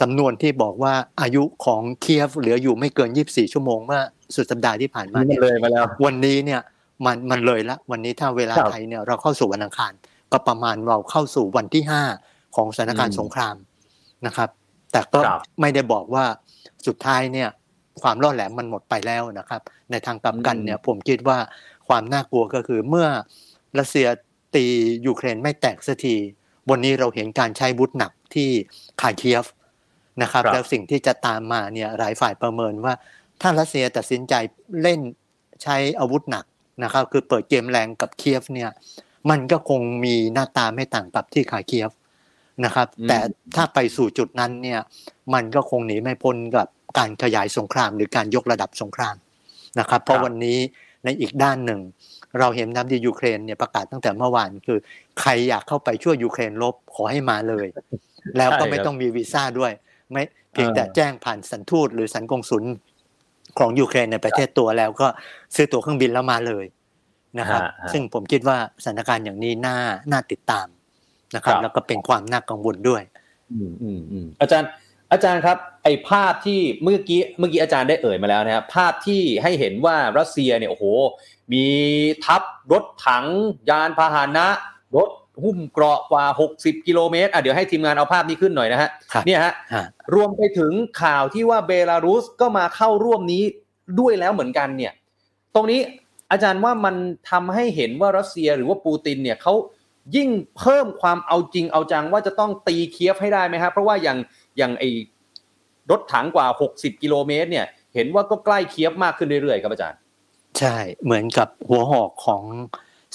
[0.00, 4.00] สำนวนที่บอกว่าอายุของเคียฟเหลืออยู่ไม่เกิน 24 ชั่วโมงเมื่อ
[4.34, 6.60] สุดสัปดาห์ที่ผ่านมานี่เนี่มันยเลยมาแล้ววันนี้เนี่ย
[7.04, 9.92] มันมันเลยละวันนี้ถ้าเวลาครับไทยเนี่ยเราเข้าสู่วันอังคาร
[10.32, 11.82] ก็ประมาณเราเข้าสู่วันที่
[12.20, 13.56] 5ของสถานการอืณ์มสงคราม
[14.26, 14.48] นะครับ
[14.92, 16.24] แต่ก็ครับไม่ได้บอกว่า
[16.86, 17.48] สุดท้ายเนี่ย
[18.02, 21.38] ความล่อแหลมมันหมดไปแล้วนะครับ ในทางกลับกันเนี่ยผมคิดว่า
[21.88, 23.08] ความน่ากลัวก็คือเมื่อ
[23.78, 24.06] รัสเซีย
[24.54, 24.64] ตี
[25.06, 26.16] ยูเครนไม่แตกสักที
[26.70, 28.48] วันนี้เราเห็นการใช้วุธหนักที่
[29.00, 29.46] คาเคียฟ
[30.22, 32.94] นะครับครับแล้วสิ่งที่จะตามมาเนี่ยหลายฝ่ายประเมินว่า
[33.40, 34.34] ถ้ารัสเซียตัดสินใจ
[34.82, 35.00] เล่น
[35.62, 36.44] ใช้อาวุธหนัก
[36.82, 38.70] นะครับคือเปิดเกมแรงกับเคียฟเนี่ย
[39.30, 41.90] มันก็คงมีหน้าตาไม่ต่างกับที่คาเคียฟ
[42.64, 43.18] นะครับอืมแต่
[43.56, 44.80] ถ้าไปสู่จุดนั้นเนี่ย
[45.34, 46.66] มันก็คงหนีไม่พ้นกับ
[46.98, 49.16] การขยายสงครามหรือการยกระดับสงคราม
[49.78, 50.58] นะครับ เพราะวันนี้
[51.04, 51.80] ในอีกด้านหนึ่ง
[52.38, 54.78] เราเห็นน้ำที่ยูเครนเนี่ยประกาศตั้งแต่เมื่อวานคือ
[55.20, 57.66] ใครอยากเข้าไปช่วยยูเครนลบขอให้มาเลย
[58.36, 59.72] แล้วก็ไม่ต้องมีวีซ่าด้วย
[60.10, 60.22] ไม่
[60.52, 62.64] เพียงแต่แจ้งผ่านสันทูตหรือสันกงสุล
[63.58, 65.08] ของยูเครนในประเทศตัวแล้วก็
[65.54, 66.64] ซื้อตั๋วเครื่องบินแล้วมาเลย
[67.38, 69.76] นะครับฮะฮะซึ่งผมคิดว่าสถานการณ์อย่างนี้น่า
[70.10, 70.66] น่าติดตาม
[71.34, 73.02] นะครับครับแล้วก็เป็นความน่ากังวลด้วย
[73.52, 74.68] อืมอืมอืมอาจารย์
[75.12, 80.84] อาจารย์ครับ ไอภาพที่เมื่อกี้เมื่อกี้อาจารย์ได้เอ่ยมาแล้วนะครับภาพที่ให้เห็นว่ารัสเซียเนี่ยโอ้โห
[81.52, 81.66] มี
[82.24, 82.42] ทัพ
[82.72, 83.26] รถถัง
[83.70, 84.46] ยานพาหนะ
[84.96, 85.10] รถ
[85.44, 86.24] หุ้มเกราะกว่า
[86.56, 89.84] 60 กิโลเมตรอะเดี๋ยวให้ทีมงานเอาภาพนี้ขึ้นหน่อยนะฮะครับเนี่ยฮะฮะ
[90.14, 90.72] รวมไปถึง
[91.02, 93.42] ข่าวที่ว่าเบลารุสก็มาเข้าร่วมนี้
[94.00, 94.92] ด้วยแล้วเหมือนกันเนี่ย
[95.54, 95.80] ตรงนี้
[96.30, 96.94] อาจารย์ว่ามัน
[97.30, 99.54] ทำให้เห็นว่ารัสเซียหรือว่าปูตินเนี่ยเขา
[100.16, 100.28] ยิ่ง
[100.58, 104.18] เพิ่มความเอาจริงเอาจังว่าจะต้องตีเคียฟให้ได้ไหมครับเพราะว่าอย่าง
[104.58, 104.84] อย่างไอ
[105.90, 109.98] รถถังกว่า 60 กิโลเมตร เนี่ย เห็นว่าก็ใกล้เคียฟมากขึ้นเรื่อยๆ ครับอาจารย์
[110.58, 112.42] ใช่เหมือนกับหัวหอกของ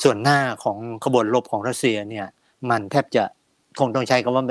[0.04, 2.28] ส่วนหน้าของขบวนรบของรัสเซียเนี่ย
[2.70, 3.24] มันแทบจะ
[3.80, 4.44] คงต้องใช้คำว่า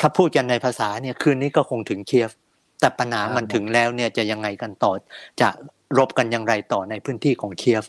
[0.00, 2.30] ถ้าพูดกันในภาษาเนี่ยคืนนี้ก็คงถึงเคียฟ
[2.80, 4.92] แต่ปัญหามันถึงแล้วเนี่ยจะยังไงกันต่อ
[5.40, 5.48] จะ
[5.98, 7.84] รบกันอย่างไรต่อในพื้นที่ของเคียฟ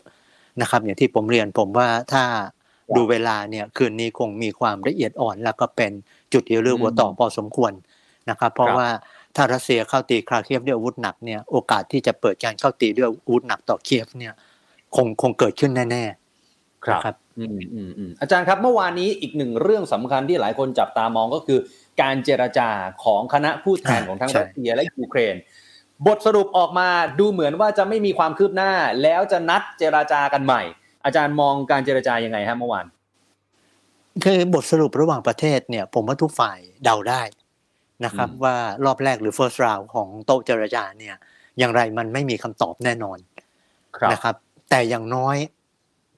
[0.60, 2.24] นะครับ อย่างที่ผมเรียนผมว่าถ้า
[2.96, 5.92] ดูเวลาเนี่ยคืนนี้คงมีความละเอียดอ่อน แล้วก็เป็น
[6.32, 7.72] จุดเดียวเรื่องหัวต่อพอสมควร
[8.30, 8.88] นะครับ เพราะว่า
[9.36, 14.34] ถ้ารัสเซียเข้าตีคราเคียฟด้วยอาวุธหนักเนี่ยโอกาสที่จะเปิดการเข้าตีด้วยอาวุธหนักต่อเคียฟเนี่ย
[14.96, 16.23] คงคงเกิดขึ้นแน่ๆ
[16.86, 21.58] ครับนะครับอืมอืมอืมอาจารย์ครับเมื่อวานนี้อีกหนึ่งเรื่องสำคัญที่หลายคนจับตามองก็คือ
[22.02, 22.68] การเจรจา
[23.04, 25.34] ของคณะผู้แทนของทั้งใช่รัสเซียและยูเครน
[26.06, 28.72] บทสรุปออกมาดูเหมือนว่าจะไม่มีความคืบหน้า
[29.02, 30.62] แล้วจะนัดเจรจากันใหม่
[31.04, 32.86] อาจารย์มองการเจรจายังไงฮะเมื่อวาน
[34.24, 37.22] คือบทสรุประหว่างประเทศเนี่ยผมว่าทุกฝ่ายเดาได้
[38.04, 41.14] นะครับอืมว่ารอบแรกหรือ first round ของโต๊ะเจรจาเนี่ย
[41.58, 43.18] อย่างไรมันไม่มีคำตอบแน่นอน
[44.12, 44.34] นะครับ
[44.70, 45.36] แต่อย่างน้อย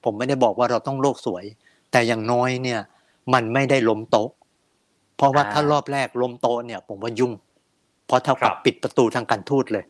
[0.03, 1.43] ผมไม่ได้บอกว่าเราต้องโลกสวย
[1.91, 2.79] แต่อย่างน้อยเนี่ย
[3.33, 4.29] มันไม่ได้ล้มโต๊ะ
[5.17, 7.33] เพราะว่าอ่าถ้ารอบแรกล้มโต๊ะเนี่ย ผมว่ายุ่ง
[8.07, 9.85] เพราะเท่ากับครับปิดประตูทางการทูตเลย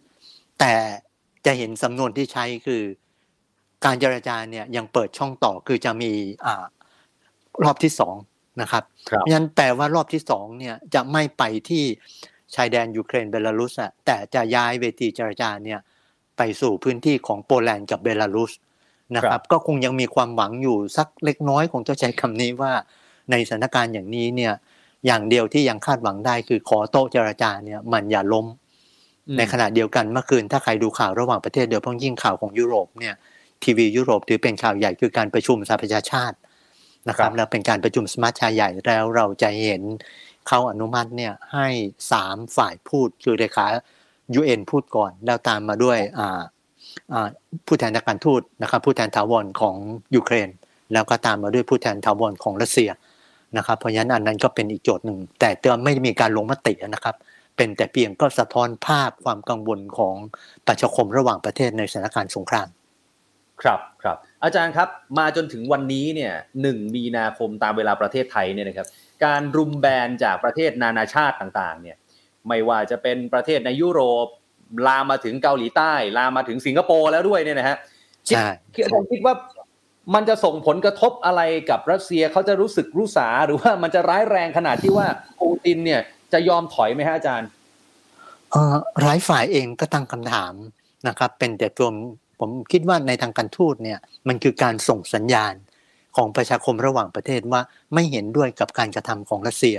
[0.60, 0.74] แต่
[1.46, 2.82] จะเห็นสำนวนที่ใช้คือ
[3.86, 6.12] การเจรจาเนี่ยยังเปิดช่องต่อคือจะมี
[6.46, 6.66] อ่า
[7.64, 8.16] รอบที่สอง
[8.62, 11.84] นะครับครับเพราะฉะนั้นแปลว่ารอบที่สองเนี่ยจะไม่ไปที่
[12.56, 15.80] ชายแดนยูเครนเบลารุสอะแต่จะย้ายเวทีเจรจาเนี่ย
[16.38, 18.52] ไปสู่พื้นที่ของโปแลนด์กับเบลารุส
[19.16, 22.72] นะคครัรับบก็คงยังมีความหวังอยู่สักเล็กน้อยคงต้องใช้คำนี้ว่า
[23.32, 24.54] ในสถานการณ์อย่างนี้เนี่ย
[25.06, 28.46] อย่างเดียวที่ยังคาดหวังได้คือขอโต๊ะเจรจาเนี่ยมันอย่าล้ม
[29.30, 33.16] อืมในขณะเดียวกันเมื่อคืนถ้าใครดูข่าวระหว่างประเทศโดยเฉพาะยิ่งข่าวของยุโรปเนี่ย
[33.64, 36.38] ทีวียุโรปถือเป็นข่าวใหญ่คือการประชุมสหประชาชาติ
[37.10, 39.82] นะคครัรับบแล้วเป็นการประชุมสมาชิกใหญ่แล้วเราจะเห็น
[40.48, 41.68] เขาอนุมัติเนี่ยให้
[42.12, 43.68] สามฝ่ายพูดคือเลขา
[44.40, 46.42] UN พูดก่อน แล้วตามมาด้วยอ่าอ่า
[47.68, 49.76] ผู้แทนทางการทูตนะครับผู้แทนถาวรของ
[50.16, 50.50] ยูเครน
[50.94, 52.90] แล้วก็ตามมาด้วยผู้แทนถาวรของรัสเซีย
[53.58, 57.16] นะครับเพราะฉะนั้นอันนั้นก็เป็นอีกโจทย์หนึ่ง แต่เตือนไม่มีการลงมตินะครับ
[57.58, 60.16] เป็นแต่เพียงก็สะท้อนภาพความกังวลของ
[60.68, 62.68] ประชาคมระหว่างประเทศในสถานการณ์สงคราม
[63.62, 68.88] ครับครับอาจารย์ครับมาจนถึงวันนี้เนี่ยหนึ่งมีนาคมตามเวลาประเทศไทยเนี่ยนะครับ
[69.26, 71.98] การรุมแบนจากประเทศนานาชาติต่างๆเนี่ย
[72.48, 74.28] ไม่ว่าจะเป็นประเทศในยุโรป
[74.88, 77.78] ลามมาถึงเกาหลีใต้ ลามมาถึงสิงคโปร์แล้วด้วยเนี่ยนะฮะ
[78.28, 79.34] คิดใช่คิดอาจารย์คิดว่า
[80.16, 85.08] มันจะส่งผลกระทบอะไรกับรัสเซียเขาจะรู้สึกรู้สาหรือว่ามันจะร้ายแรงขนาดที่ว่า
[85.42, 86.02] ปูตินเนี่ย
[86.34, 87.50] จะยอมถอยไหมฮะอาจารย์
[88.52, 90.54] เอ่อหลายฝ่ายเองก็ตั้งคำถาม
[91.08, 91.90] นะครับ เป็นแต่ตัว
[92.40, 95.54] ผมคิดว่าในทางการทูตเนี่ยมันคือการส่งสัญญาณ
[96.18, 97.62] ของประชาคมระหว่างประเทศว่า
[97.94, 99.78] ไม่เห็นด้วยกับการกระทำของรัสเซีย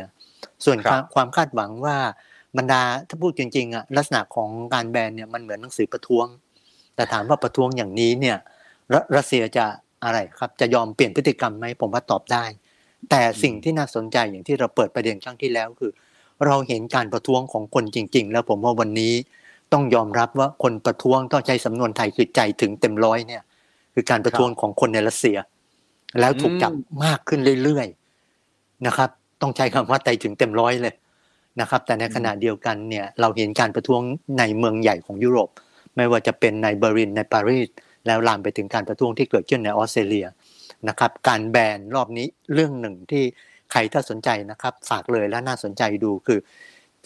[0.64, 1.96] ส่วนครับความคาดหวังว่า
[2.56, 6.26] บรรดาถ้าพูดจริงๆอะลักษณะของการแบนเนี่ยมันเหมือนหนังสือประท้วง
[6.94, 8.36] แต่ถามว่าประท้วงอย่างนี้เนี่ย
[8.92, 9.66] รัรัสเซียจะ
[10.04, 12.44] อะไรครับจะยอมเปลี่ยนพฤติกรรมไหมผมว่าตอบได้
[13.10, 15.92] แต่สิ่งที่น่าสนใจอย่างที่เราเปิดประเด็นครั้งที่แล้วคือ
[16.46, 19.14] เราเห็นการประท้วงของคนจริง ๆ แล้วผมว่าวันนี้
[19.72, 23.42] ต้องยอมรับว่าคนประท้วงต้องใช้สำนวนไทยคือใจถึงเต็มร้อยเนี่ย
[23.94, 25.38] คือการประท้วงของคนในรัสเซีย
[26.20, 29.10] แล้วถูกจับมมากขึ้นเรื่อยๆนะครับ
[29.42, 30.94] ต้องใช้คำว่าใจถึงเต็มร้อยเลย
[31.60, 34.02] นะครับแต่ในขณะเดียวกันเนี่ยเราเห็นการประท้วง
[34.38, 35.50] ในเมืองใหญ่ของยุโรป
[35.96, 37.68] ไม่ว่าจะเป็นในเบอร์ลินในปารีส
[38.06, 40.26] แล้วลามไปถึงการประท้วงที่เกิดขึ้นในออสเตรเลีย
[40.88, 43.24] นะครับการแบนรอบนี้เรื่องหนึ่งที่
[43.72, 46.38] ใครถ้าสนใจนะครับฝากเลยและน่าสนใจดูคือ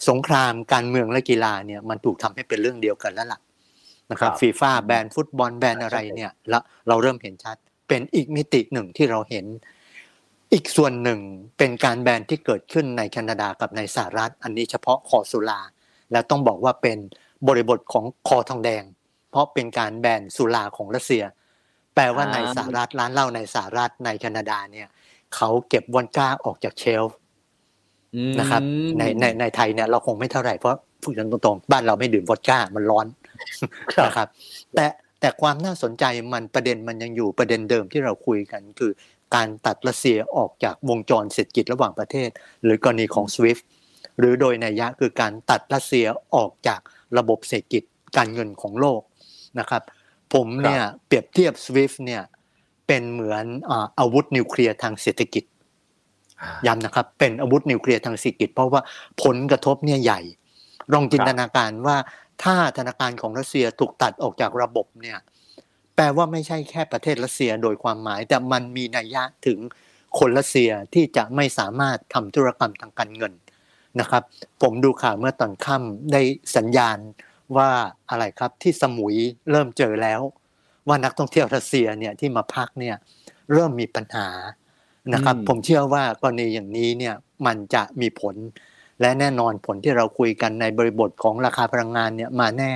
[0.09, 3.39] สงครามการเมืองและกีฬาเนี่ยมันถูกทำให้เป็นเรื่องเดียวกันแล้วล่ะ
[4.11, 9.45] นะครับครับฟีฟ่าแบนฟุตบอลแบนอะไรเนี่ยละเราเริ่มเห็นชัดเป็นอีกมิติหนึ่งที่เราเห็น
[10.53, 11.19] อีกส่วนหนึ่ง
[11.57, 15.61] เป็นการแบนที่เกิดขึ้นในแคนาดากับในสหรัฐ อันนี้เฉพาะคอสุรา
[16.11, 16.97] แล้วต้องบอกว่าเป็น
[17.47, 18.83] บริบทของคอทองแดง
[19.31, 21.23] เพราะเป็นการแบนสุราของรัสเซีย
[21.95, 24.87] แปลว่าอ่าในสหรัฐร้านเหล้าในสหรัฐในแคนาดาเนี่ย
[25.35, 27.17] เขาเก็บวอนก้าออกจากเชลฟ์
[28.39, 33.07] นะครับอืมในในในไทยเนี่ยเราคงไม่เท่าไหร่เพราะพูดกันตรงๆบ้านเราไม่ดื่มวอดก้ามันร้อน
[33.95, 34.27] ครับนะครับ
[34.75, 34.85] แต่
[35.19, 38.91] แต่ความน่าสนใจมันประเด็นมันยังอยู่ประเด็นเดิมที่เราคุยกัน คือ
[39.35, 42.29] การตัดรัสเซียออกจากวงจรเศรษฐกิจระหว่างประเทศ
[42.63, 43.63] หรือกรณีของ SWIFT
[44.19, 46.05] หรือโดยนัยยะคือการตัดรัสเซีย
[46.35, 46.81] ออกจาก
[47.17, 47.83] ระบบเศรษฐกิจ
[48.17, 49.01] การเงินของโลก
[49.59, 49.81] นะครับ
[50.33, 52.23] ผมเนี่ยเปรียบเทียบ SWIFT เนี่ย
[52.87, 55.43] เป็นเหมือนอาอาวุธนิวเคลียร์ทางเศรษฐกิจ
[56.67, 58.81] ย้ำนะครับเป็นอาวุธนิวเคลียร์ทางเศรษฐกิจ เพราะว่า
[59.23, 60.21] ผลกระทบเนี่ยใหญ่
[60.93, 61.97] ลองจินตนาการว่า
[62.43, 65.17] ถ้าธนาคารของรัสเซียถูกตัดออกจากระบบเนี่ย
[65.95, 69.59] แปลว่าไม่ใช่แค่ประเทศรัสเซียโดยความหมาย แต่มันมีนัยยะถึง
[70.19, 73.33] คนรัสเซียที่จะไม่สามารถทำธุรกรรมทางการเงิน
[73.99, 74.23] นะครับ
[74.61, 76.21] ผมดูข่าวเมื่อตอนค่ำได้
[76.57, 76.97] สัญญาณ
[77.57, 77.69] ว่า
[78.09, 79.15] อะไรครับที่สมุย
[79.51, 80.21] เริ่มเจอแล้ว
[80.87, 82.95] ว่านักท่องเที่ยวรัสเซียเนี่ยที่มาพักเนี่ย
[83.53, 84.27] เริ่มมีปัญหา
[85.13, 87.15] นะครับอืมผมเชื่อว่ากรณีอย่างนี้เนี่ย
[87.45, 88.35] มันจะมีผล
[89.01, 92.73] และแน่นอนผลที่เราคุยกันในบริบทของราคาพลังงานเนี่ยมาแน่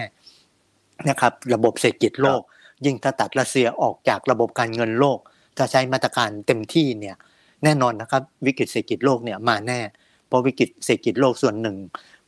[1.09, 2.41] นะครับ ระบบเศรษฐกิจโลก
[2.85, 5.19] ยิ่งถ้าตัดรัสเซียออกจากระบบการเงินโลก
[5.57, 7.15] ถ้าใช้มาตรการเต็มที่เนี่ย
[7.63, 9.79] แน่นอนนะครับวิกฤตเศรษฐกิจโลกเนี่ยมาแน่
[10.27, 11.77] เพราะวิกฤตเศรษฐกิจโลกส่วนหนึ่ง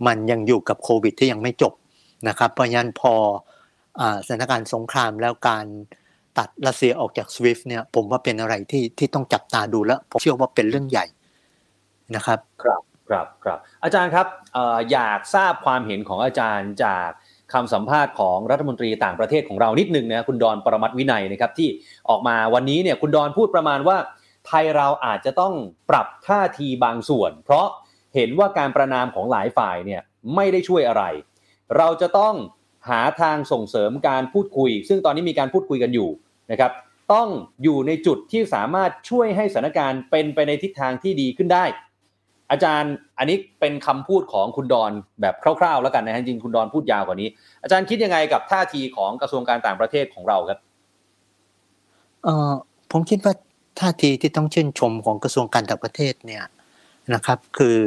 [0.07, 1.73] มันยังอยู่กับโควิดที่ยังไม่จบ
[2.27, 3.13] นะครับเพราะฉะนั้นพอ
[3.99, 5.65] อสถานการณ์สงครามแล้วการ
[6.37, 11.05] ตัดรัสเซียออกจากสวิฟเนี่ยผมว่าเป็นอะไรที่ที่ต้องจับตาดูแล้วผมเชื่อว่าเป็นเรื่องใหญ่
[12.15, 14.57] นะครับ ครับครับครับอาจารย์ครับอ
[14.91, 17.09] อยากทราบความเห็นของอาจารย์จาก
[17.53, 21.69] คำสัมภาษณ์ของรัฐมนตรีต่างประเทศของเรานิดนึงนะคุณดอนปรมัตวินัยนะครับที่
[22.09, 23.97] ออกมาวันนี้เนี่ยคุณดอนพูดประมาณว่า
[24.47, 25.53] ไทยเราอาจจะต้อง
[25.89, 27.67] ปรับท่าทีบางส่วน เพราะ
[28.15, 30.01] เห็นว่าการประนามของหลายฝ่ายเนี่ย
[30.35, 31.03] ไม่ได้ช่วยอะไร
[31.77, 32.35] เราจะต้อง
[32.89, 36.09] หาทางส่งเสริมการพูดคุย ซึ่งตอนนี้มีการพูดคุยกันอยู่
[36.51, 36.71] นะครับ
[37.13, 37.27] ต้อง
[37.63, 41.65] อยู่ในจุดที่สามารถช่วยให้สถานการณ์เป็นไปในทิศทางที่ดีขึ้นได้
[42.51, 44.91] อาจารย์อันนี้เป็นคำพูดของคุณดอน
[45.21, 47.29] แบบคร่าวๆ แล้วกันนะฮะจริงคุณดอนพูดยาวกว่านี้
[47.63, 50.59] อาจารย์คิดยังไงกับท่าทีของกระทรวงการต่างประเทศของเราครับ
[52.23, 52.51] เอ่อ
[52.91, 53.33] ผมคิดว่า
[53.79, 56.43] ท่าทีที่ต้องชื่นชมของกระทรวงการต่างประเทศเนี่ย
[57.13, 57.77] นะครับ คือ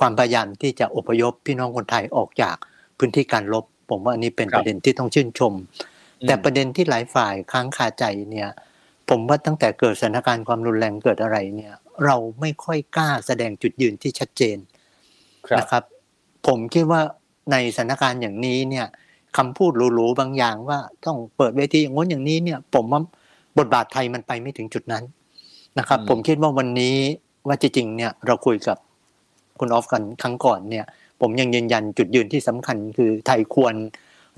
[0.00, 2.56] ความพยายามที่จะอพยพพี่น้องคนไทยออกจาก
[2.98, 5.52] พื้นที่การรบผมว่าอันนี้เป็นครับประเด็นที่ต้องชื่นชม
[6.26, 8.48] แต่ประเด็นที่หลายฝ่ายค้างคาใจเนี่ย
[9.10, 11.72] ผมว่าตั้งแต่เกิดสถานการณ์ความรุนแรงเกิดอะไรเนี่ย
[12.04, 14.58] เราไม่ค่อยกล้าแสดงจุดยืนที่ชัดเจน
[15.48, 15.82] ครับนะครับ
[16.46, 17.00] ผมคิดว่า
[17.52, 18.86] ในสถานการณ์อย่างนี้เนี่ย
[19.36, 23.00] คำพูดหรูๆบางอย่างว่าต้องเปิดเวทีอย่างง้นอย่างนี้เนี่ย ผมว่า
[23.58, 25.04] บทบาทไทยมันไปไม่ถึงจุดนั้น
[25.78, 26.96] นะครับอืมผมคิดว่าวันนี้
[27.46, 28.78] ว่าจริงๆเนี่ยเราคุยกับ
[29.60, 30.84] คุณออฟกันครั้งก่อนเนี่ย
[31.20, 33.74] ผมยังยืนยันจุดยืนที่สำคัญ คือไทยควร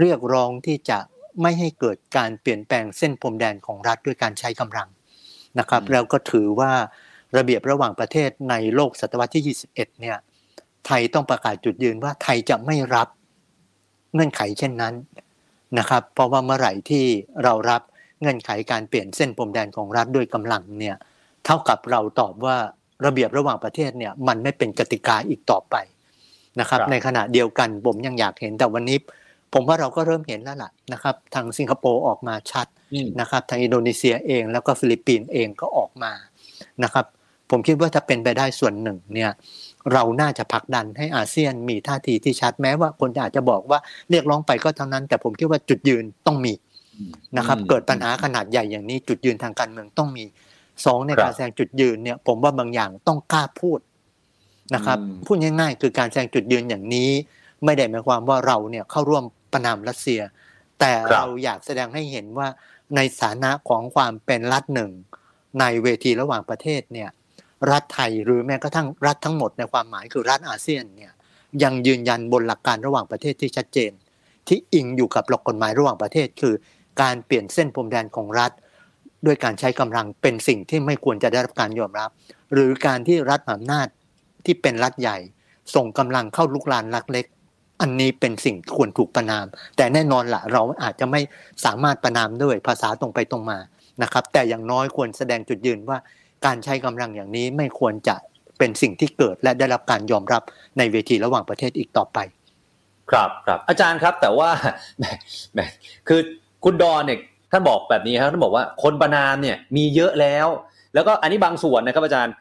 [0.00, 0.98] เรียกร้องที่จะ
[1.42, 4.88] ไม่ให้เกิดการเปลี่ยนแปลงเส้นพรมแดนของรัฐด้วยการใช้กำลัง
[5.58, 6.72] นะครับอืมแล้วก็ถือว่า
[7.36, 10.18] ระเบียบระหว่างประเทศในโลกศตวรรษที่ 21 เนี่ย
[10.86, 13.08] ไทยต้องประกาศจุดยืนว่าไทยจะไม่รับ
[14.14, 14.94] เงื่อนไขเช่นนั้น
[15.78, 17.04] นะครับ เพราะว่าเมื่อไหร่ที่
[17.44, 17.82] เรารับ
[18.20, 20.96] เงื่อนไขการเปลี่ยนเส้นพรมแดนของรัฐด้วยกำลังเนี่ย
[21.44, 22.56] เท่ากับเราตอบว่า
[23.06, 25.76] ระเบียบระหว่างประเทศเนี่ยมันไม่เป็นกติกาอีกต่อไป
[26.60, 28.98] นะครับครับ ในขณะเดียวกันผมยังอยากเห็นแต่วันนี้
[29.52, 36.12] ผมว่าเราก็เริ่มเห็นแล้วล่ะนะครับ ทางสิงคโปร์ออกมาชัดอืมนะครับ ทางอินโดนีเซียเองแล้วก็ฟิลิปปินส์เองก็ออกมา
[36.84, 37.06] นะครับ
[37.50, 39.30] ผมคิดว่าถ้าเป็นไปได้ส่วนหนึ่งเนี่ย
[39.92, 43.78] เราน่าจะผลักดันให้อาเซียนมีท่าทีที่ชัดแม้ว่าคนอาจจะบอกว่า
[44.10, 46.52] เรียกร้องไปก็เท่านั้น แต่ผมคิดว่าจุดยืนต้องมี
[47.36, 50.24] นะครับอืมเกิดปัญหาขนาดใหญ่อย่างนี้จุดยืนทางการเมืองต้องมี
[50.84, 53.78] สองเนี่ยครับการแสดงจุดยืนเนี่ย ผมว่าบางอย่างต้องกล้าพูด
[54.74, 57.10] นะครับอืมพูดง่ายๆ คือการแสดงจุดยืนอย่างนี้
[57.64, 60.20] ไม่ได้หมายความว่าเราเนี่ยเข้าร่วมประนามรัสเซีย
[60.80, 62.48] แต่ครับเราอยากแสดงให้เห็นว่า
[62.96, 64.90] ในฐานะของความเป็นรัฐหนึ่ง
[65.60, 67.10] ในเวทีระหว่างประเทศเนี่ย
[67.70, 71.12] รัฐไทยหรือแม้กระทั่งรัฐทั้งหมดในความหมายคือรัฐอาเซียนเนี่ย
[71.62, 73.92] ยังยืนยันบนหลักการระหว่างประเทศที่ชัดเจน
[74.48, 76.54] ที่อิงอยู่กับหลักกฎหมายระหว่างประเทศ คือ
[77.02, 78.52] การเปลี่ยนเส้นพรมแดนของรัฐ
[79.26, 82.10] ด้วยการใช้กำลังเป็นสิ่งที่ไม่ควรจะได้รับการยอมรับ
[82.52, 83.86] หรือการที่รัฐมหาอำนาจ
[84.44, 85.18] ที่เป็นรัฐใหญ่
[85.74, 87.26] ส่งกำลังเข้าลุกลานรัฐเล็ก
[87.80, 89.46] อันนี้เป็นสิ่งควรถูกประนาม
[89.76, 91.20] แต่แน่นอนละเราอาจจะไม่
[91.64, 93.58] สามารถประนามด้วยภาษาตรงไปตรงมา
[94.02, 95.98] นะครับแต่อย่างน้อยควรแสดงจุดยืนว่า
[96.46, 98.16] การใช้กำลังอย่างนี้ไม่ควรจะ
[98.58, 100.42] เป็นสิ่งที่เกิดและได้รับการยอมรับ
[100.78, 102.18] ในเวทีระหว่างประเทศอีกต่อไป
[103.10, 104.48] ครับครับอาจารย์ครับแต่ว่า
[104.98, 105.04] แหม
[105.52, 105.60] แหม
[106.08, 106.20] คือ
[106.64, 107.18] คุณดอนเนี่ย
[107.52, 110.48] ท่านบอกแบบนี้ครับท่านบอกว่าคนประนามเนี่ยมีเยอะแล้ว
[110.94, 112.32] แล้วก็อันนี้บางส่วนนะครับอาจารย์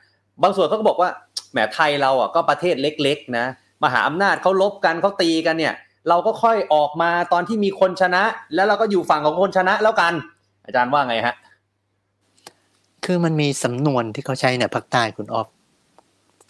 [0.44, 1.10] บางส่วนเขาก็บอกว่า
[1.52, 3.46] แหมไทยเราอะก็ประเทศเล็ก ๆ นะ
[3.84, 5.74] มหาอำนาจเขาลบกันเขาตีกันเนี่ย
[6.10, 8.24] เราก็ค่อยออกมาตอนที่มีคนชนะ
[8.56, 10.14] แล้วเราก็อยู่ฝั่งของคนชนะแล้วกัน
[10.66, 11.36] อาจารย์ว่าไงฮะ
[13.06, 15.48] คือมันมีสำนวนที่เขาใช้ในภาคใต้คุณออฟ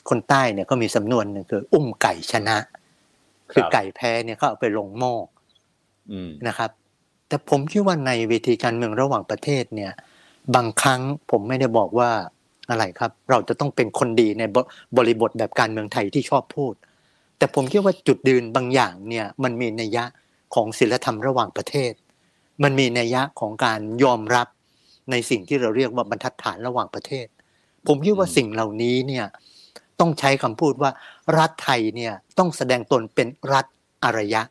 [0.10, 2.58] คนใต้เนี่ยก็มีสำนวนหนึ่งคือ อุ้มไก่ชนะ
[3.52, 5.14] คือไก่แพ้เนี่ยเขาเอาไปลงหม้อ
[6.12, 6.72] อืมนะครับ
[7.28, 9.92] แต่ผมคิดว่าในเวทีการเมืองระหว่างประเทศเนี่ย
[10.56, 11.02] บางครั้ง
[11.32, 12.12] ผมไม่ได้บอกว่า
[12.70, 14.58] อะไรครับ เราจะต้องเป็นคนดีในบ
[14.98, 16.74] บริบทแบบการเมืองไทยที่ชอบพูด
[17.38, 20.04] แต่ผมคิดว่าจุดยืนบางอย่างเนี่ยมันมีนัยยะ
[20.56, 21.92] ของศีลธรรมระหว่างประเทศ
[22.64, 24.48] มันมีนัยยะของการยอมรับ
[25.12, 27.28] ในสิ่งที่เราเรียกว่าบรรทัดฐานระหว่างประเทศ
[27.88, 29.26] ผมคิดว่าอืมสิ่งเหล่านี้เนี่ย
[30.00, 30.92] ต้องใช้คำพูดว่า
[31.38, 33.66] รัฐไทยเนี่ยต้องแสดงตนเป็นรัฐ
[34.04, 34.42] อารยะ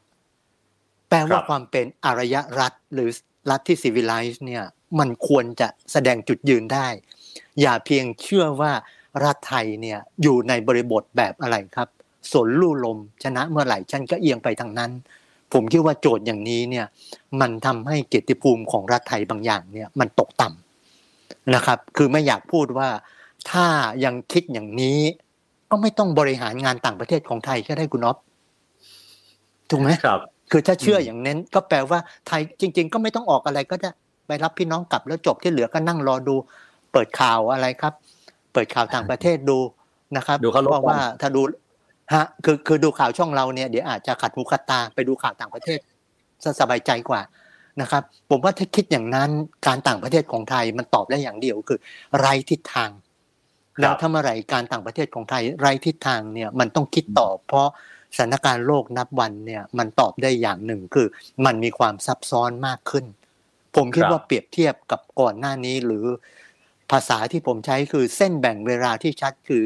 [1.08, 3.08] แปลว่าครับความเป็นอารยรัฐหรือ
[3.50, 4.64] รัฐที่ civilized เนี่ย
[4.98, 6.88] มันควรจะแสดงจุดยืนได้
[7.60, 8.72] อย่าเพียงเชื่อว่า
[9.24, 11.88] รัฐไทยเนี่ยอยู่ในบริบทแบบอะไรครับ
[12.32, 14.90] สนลู่ลมชนะเมื่อไหร่ฉันก็เอียงไปทางนั้น
[15.52, 16.86] ผมคิดว่าโจทย์อย่างนี้เนี่ย
[17.40, 22.88] มันทำให้เกียรติภูมิของรัฐไทยบางอย่างเนี่ยมันตกต่ำนะครับ คือไม่อยากพูดว่า
[23.50, 23.66] ถ้า
[24.04, 24.98] ยังคิดอย่างนี้
[25.70, 28.16] ก็ไม่ต้องบริหารงานต่างประเทศของไทยก็ได้คุณอ๊อฟ
[29.70, 33.90] ถูกไหมครับ คือถ้าเชื่ออมอย่างนั้นก็แปลว่าไทยจริง ๆ ก็ไม่ต้องออกอะไรก็ได้
[34.26, 36.34] ไปรับพี่น้องกลับแล้วจบที่เหลือก็นั่งรอดู
[36.92, 37.92] เปิดข่าวอะไรครับ
[38.52, 39.58] เปิดข่าวต่างประเทศดู
[40.16, 41.42] นะครับดูเขารบเพราะว่ากันถ้าดู
[42.14, 45.78] ฮะคือคือดูข่าวช่องเราเนี่ยเดี๋ยวอาจจะขัดหูขัดตาไปดูข่าวต่างประเทศ
[46.44, 47.20] จะสบายใจกว่า
[47.80, 49.30] นะครับ ผมว่าถ้าคิดอย่างนั้น
[49.66, 51.78] การต่างประเทศของไทยมันตอบได้อย่างเดียวคือ
[52.18, 52.90] ไรทิศทาง
[53.80, 57.68] แล้วถ้าเมื่อไหร่การต่างประเทศของไทยไรทิศทางเนี่ยมันต้องคิดต่อ เพราะ
[58.16, 61.06] สถานการณ์โลกนับวันเนี่ยมันตอบได้อย่างหนึ่งคือ
[61.44, 63.04] มันมีความซับซ้อนมากขึ้น
[63.76, 66.04] ผมคิดครับว่าเปรียบเทียบกับก่อนหน้านี้หรือ
[66.90, 69.64] ภาษาที่ผมใช้คือเส้นแบ่งเวลาที่ชัดคือ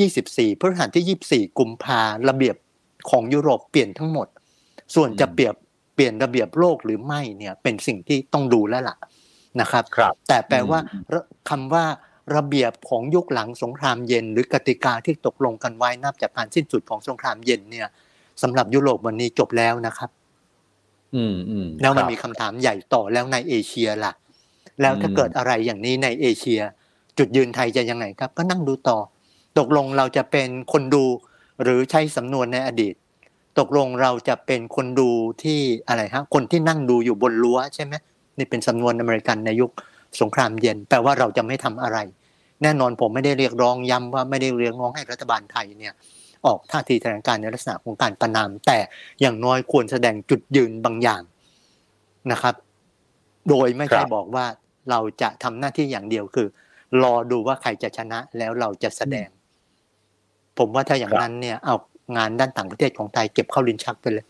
[0.00, 2.56] 24พฤหัสที่ 24 กุมภาระเบียบ
[3.10, 4.28] ของยุโรปเปลี่ยนทั้งหมด
[4.94, 5.54] ส่วนจะอืมเปรียบ
[5.94, 8.96] เปลี่ยนระเบียบโลกหรือไม่เนี่ยเป็นสิ่งที่ต้องดูแล้วล่ะ
[9.60, 11.84] นะครับครับแต่แปลว่าอืมระคำว่า
[12.36, 17.88] ระเบียบของยุคหลังสงครามเย็น หรือกติกาที่ตกลงกันไว้นับจากการสิ้นสุดของสงครามเย็นเนี่ย
[18.42, 20.10] สำหรับยุโรปวันนี้จบแล้วนะครับ
[21.14, 24.12] อืมอืมแล้วมันครับมีคำถามใหญ่ต่อแล้วในเอเชียล่ะ
[24.80, 26.60] แล้วถ้าอืมเกิดอะไรอย่างนี้ในเอเชีย
[27.18, 28.98] จุดยืนไทยจะยังไงครับ ก็นั่งดูต่อ
[29.58, 31.04] ตกลงเราจะเป็นคนดู
[31.62, 32.94] หรือใช้สำนวนในอดีต
[33.58, 35.10] ตกลงเราจะเป็นคนดู
[35.42, 37.94] ที่อะไรฮะคนที่นั่งดูอยู่บนรั้วใช่ไหม
[38.38, 39.70] นี่เป็นสำนวนอเมริกันในยุค
[40.20, 41.98] สงครามเย็น แปลว่าเราจะไม่ทำอะไร
[42.62, 45.94] แน่นอนผมไม่ได้เรียกร้องย้ำว่าไม่ได้เรียกร้องให้รัฐบาลไทยเนี่ย
[46.46, 48.78] ออกท่าทีแถลงการในลักษณะของการประนาม แต่
[49.20, 51.22] อย่างน้อยควรแสดงจุดยืนบางอย่าง
[52.32, 52.54] นะครับ
[53.48, 54.46] โดยไม่ใช่บบอกว่า
[54.90, 56.48] เราจะทำหน้าที่อย่างเดียวคือ
[57.02, 59.28] รอดูว่าใครจะชนะแล้วเราจะแสดง
[60.58, 61.76] ผมว่าถ้าอย่างนั้นเนี่ยเอา
[62.16, 64.24] งานด้านต่างประเทศของไทยเก็บเข้าลิ้นชักไปเลย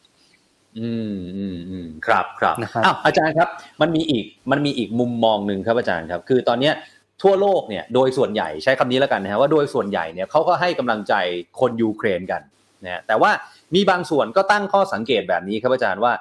[0.79, 3.49] อืมอืมอืมครับครับนะครับอ้าวอาจารย์ครับ
[3.81, 6.75] มันมีอีกมันมีอีกมุมมองหนึ่งครับอาจารย์ครับ คือตอนเนี้ย
[7.23, 11.15] ทั่วโลกเนี่ยโดยส่วนใหญ่ใช้คำนี้แล้วกันนะฮะว่าโดยส่วนใหญ่เนี่ยเขาก็ให้กำลังใจ
[11.61, 12.43] คนยูเครนกัน
[12.85, 13.31] นะฮะแต่ว่า
[13.75, 16.13] มีบางส่วนก็ตั้งข้อสังเกตแบบนี้ครับอาจารย์ว่า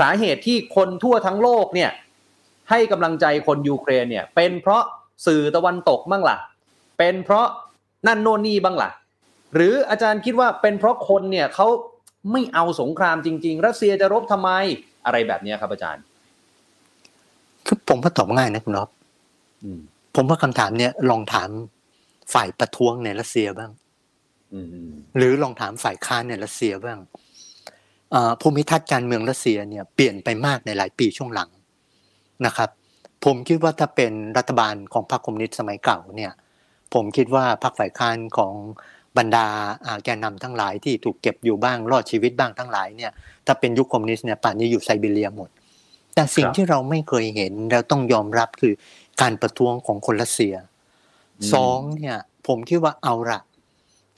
[0.00, 1.90] สาเหตุที่คนทั่วทั้งโลกเนี่ย
[2.70, 4.82] ให้กำลังใจคนยูเครนเนี่ยเป็นเพราะ
[5.26, 6.36] สื่อตะวันตกบ้างล่ะ
[6.98, 7.46] เป็นเพราะ
[8.06, 8.90] นั่นโน่นนี่บ้างล่ะ
[9.56, 11.66] หรืออาจารย์คิดว่าเป็นเพราะคนเนี่ยเขา
[12.32, 14.50] ไม่เอาสงครามจริง ๆ รัสเซียจะรบทำไม
[15.06, 16.02] อะไรแบบเนี้ยครับอาจารย์
[17.66, 18.88] คือผมก็ตอบง่ายนะคุณน็อป
[19.64, 19.80] อืม
[20.14, 21.50] ผมว่าคำถามเนี่ยลองถาม
[22.34, 23.70] ฝ่ายประท้วงในรัสเซียบ้าง
[24.52, 26.98] อืมอืมหรือลองถามฝ่ายค้านในรัสเซียบ้าง
[28.10, 31.50] เอ่อภูมิทัศน์การเมืองรัสเซียเนี่ยเปลี่ยนไปมากในหลายปีช่วงหลัง
[32.46, 32.70] นะครับ
[33.24, 36.32] ผมคิดว่าถ้าเป็นรัฐบาลของพรรคคอมมิวนิสต์สมัยเก่าเนี่ย
[36.94, 38.54] ผมคิดว่าพรรคฝ่ายค้านของ
[39.18, 39.46] บรรดา
[39.86, 43.12] อ่าแกนนำทั้งหลายที่ถูกเก็บอยู่บ้างรอดชีวิตบ้างทั้งหลายเนี่ย
[43.46, 45.48] ถ้าเป็นยุคคอมมิวนิสต์เนี่ยป่านนี้อยู่ไซบีเรียหมด
[46.14, 48.72] แต่สิ่งที่เราไม่เคยเห็นแล้วต้องยอมรับคือ
[49.20, 50.54] การประท้วงของคนรัสเซีย
[51.52, 53.40] สองเนี่ยผมคิดว่าเอาละ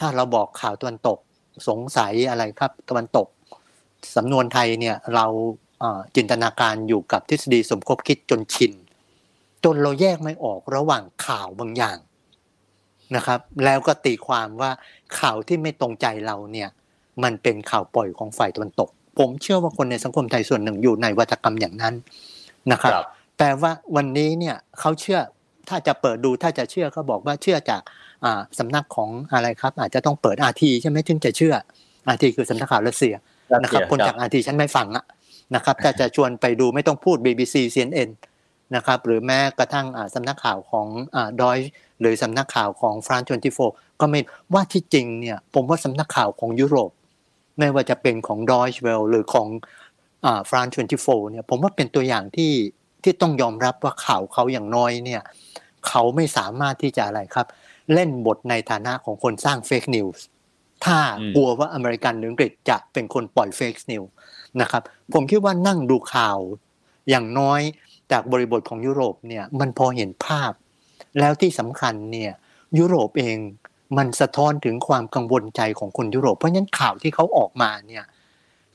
[0.00, 1.18] ถ้าเราบอกข่าวตะวันตก
[1.68, 3.26] สงสัยอะไรครับตะวันตก
[4.16, 5.26] สำนวนไทยเนี่ยเรา
[5.80, 8.72] เอ่อจินตนาการอยู่กับทฤษฎีสมคบคิดจนชิน
[9.64, 11.98] จนเราแยกไม่ออกระหว่างข่าวบางอย่าง
[13.16, 14.70] นะครับ แล้วก็ตีความว่า
[15.18, 16.68] ข่าวที่ไม่ตรงใจเราเนี่ย
[17.22, 18.88] มันเป็นข่าวปล่อยของฝ่ายตะวันตก
[19.18, 21.94] ผมเชื่อว่าคนในสังคมไทยส่วนหนึ่งอยู่ในวัฒกรรมอย่างนั้น
[22.72, 23.04] นะครับครับ
[23.36, 25.20] แปลว่าวันนี้เนี่ยเขาเชื่อ
[25.68, 27.82] ถ้าจะเปิดดูถ้าจะเชื่อเขาบอกว่าเชื่อจาก
[28.24, 31.54] อ่าสำนักของอะไรครับ อาจจะต้องเปิดอาทีใช่ไหมถึงจะเชื่อ
[32.08, 33.14] อาทีคือสำนักข่าวรัสเซีย
[33.62, 35.04] นะครับคนจากอาทีฉันไม่ฟังอะ
[35.54, 38.10] นะครับถ้าจะชวนไปดูไม่ต้องพูด BBC CNN
[38.76, 41.58] นะครับหรือแม้กระทั่งอ่าสำนักข่าวของอ่าดอย
[42.00, 43.28] หรือสำนักข่าวของฟรานซ์
[43.64, 44.20] 24ก็ไม่
[44.54, 46.90] ว่าที่จริงเนี่ยผมว่าสำนักข่าวของยุโรป
[47.58, 49.48] ไม่ว่าจะเป็นของดอยเวลหรือของ
[50.26, 52.52] อ่าฟรานซ์24เนี่ยผมว่าเป็นตัวอย่างที่
[53.02, 55.22] ที่ต้องยอมรับว่าข่าวเขาอย่างน้อยเนี่ย
[55.88, 57.46] เขาไม่สามารถที่จะอะไรครับ
[57.94, 60.24] เล่นบทในฐานะของคนสร้างเฟกนิวส์
[60.84, 64.12] ถ้าอืมกลัวว่าอเมริกันหรืออังกฤษจะเป็นคนปล่อยเฟกนิวส์
[64.60, 64.82] นะครับ
[65.12, 66.38] ผมคิดว่านั่งดูข่าว
[67.10, 67.60] อย่างน้อย
[68.12, 70.52] จากบริบทของยุโรปเนี่ยมันพอเห็นภาพ
[71.18, 72.32] แล้วที่สำคัญเนี่ย
[72.78, 73.36] ยุโรปเอง
[73.98, 78.04] มันสะท้อนถึงความกังวลใจของคนยุโรป เพราะฉะนั้นข่าวที่เขาออกมาเนี่ย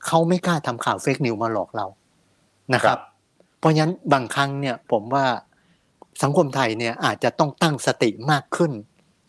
[0.06, 1.86] เขาไม่กล้าทำข่าวเฟกนิวมาหลอกเรา
[2.74, 2.98] นะครับ
[3.58, 5.26] เพราะฉะนั้นบางครั้งเนี่ยผมว่า
[6.22, 8.72] สังคมไทยเนี่ยอาจจะต้องตั้งสติมากขึ้น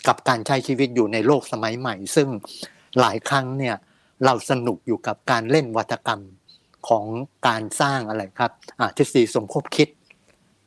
[0.07, 2.27] กับการใช้ชีวิตอยู่ในโลกสมัยใหม่ ซึ่ง
[2.99, 3.75] หลายครั้งเนี่ย
[4.25, 6.21] เราสนุกอยู่กับการเล่นวัตกรรม
[6.87, 7.05] ของ
[7.47, 9.87] การสร้างอะไรครับอ่าทฤษฎีสมคบคิด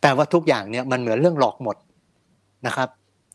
[0.01, 1.77] แปลว่าทุกอย่างเนี่ยมันเหมือนเรื่องหลอกหมด
[2.67, 2.89] นะครับ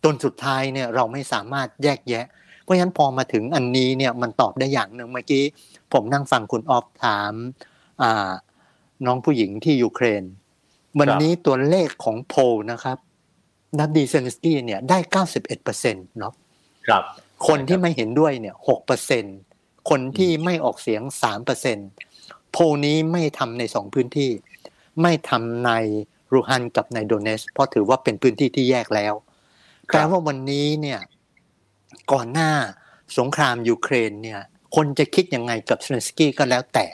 [0.03, 2.26] จนสุดท้ายเนี่ยเราไม่สามารถแยกแยะ
[2.61, 5.43] เพราะฉะนั้นพอมาถึงอันนี้เนี่ยมันตอบได้อย่างหนึ่งเมื่อกี้
[5.93, 7.34] ผมนั่งฟังคุณออฟถาม
[8.01, 8.32] อ่า
[9.05, 10.24] น้องผู้หญิงที่ยูเครน
[10.99, 12.97] วันนี้ตัวเลขของโพลนะครับ
[13.80, 14.97] ประธานาธิบดีเซเลนสกี้เนี่ยได้
[15.53, 16.34] 91%เนาะ
[16.88, 17.03] ครับ
[17.47, 19.24] คนที่ไม่เห็นด้วยเนี่ยหกเปอร์เซ็นต์
[19.89, 21.78] คนที่ไม่ออกเสียงสามเปอร์เซ็นต์
[22.51, 24.32] โพลนี้ไม่ทำในสองพื้นที่
[25.01, 25.71] ไม่ทำใน
[26.34, 29.13] ลูฮันสก์กับในโดเนตสก์เพราะถือว่าเป็นพื้นที่ที่แยกแล้ว
[29.88, 30.99] แปลว่าวันนี้เนี่ย
[32.11, 32.51] ก่อนหน้า
[33.17, 34.39] สงครามยูเครนเนี่ย
[34.75, 36.86] คนจะคิดยังไงกับเซเลนสกี้ก็แล้วแต่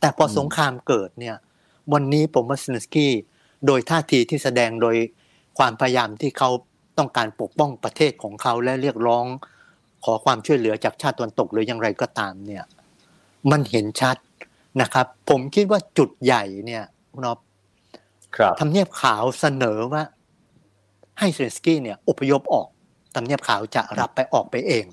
[0.00, 1.36] แต่พอสงครามเกิดเนี่ย
[1.92, 3.12] วันนี้ผมว่าเซเลนสกี้
[3.66, 4.96] โดยท่าทีที่แสดงโดย
[5.58, 6.50] ความพยายามที่เขา
[6.98, 9.24] ต้องการปกป้องประเทศของเขาและเรียกร้อง
[10.04, 12.64] ขอความช่วยเหลือจากชาติตะวันตกหรืออย่างไรก็ตามเนี่ย
[13.50, 14.16] มันเห็นชัด
[14.80, 16.82] นะครับ ผมคิดว่าจุดใหญ่เนี่ย
[17.12, 17.53] คุณอ๊อฟครับ
[18.60, 20.02] ทำเนียบขาวเสนอว่า
[21.18, 22.68] ให้เซเลนสกี้เนี่ยอพยพออก
[23.14, 24.84] ทำเนียบขาวจะรับไปออกไปเอง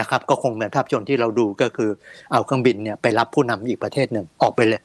[0.00, 1.90] นะครับ ก็คงเหมือนภาพยนตร์ที่เราดูก็คือ
[2.32, 4.80] เอาเครื่องบินเนี่ยไปรับผู้นำอีกประเทศหนึ่งออกไปเลย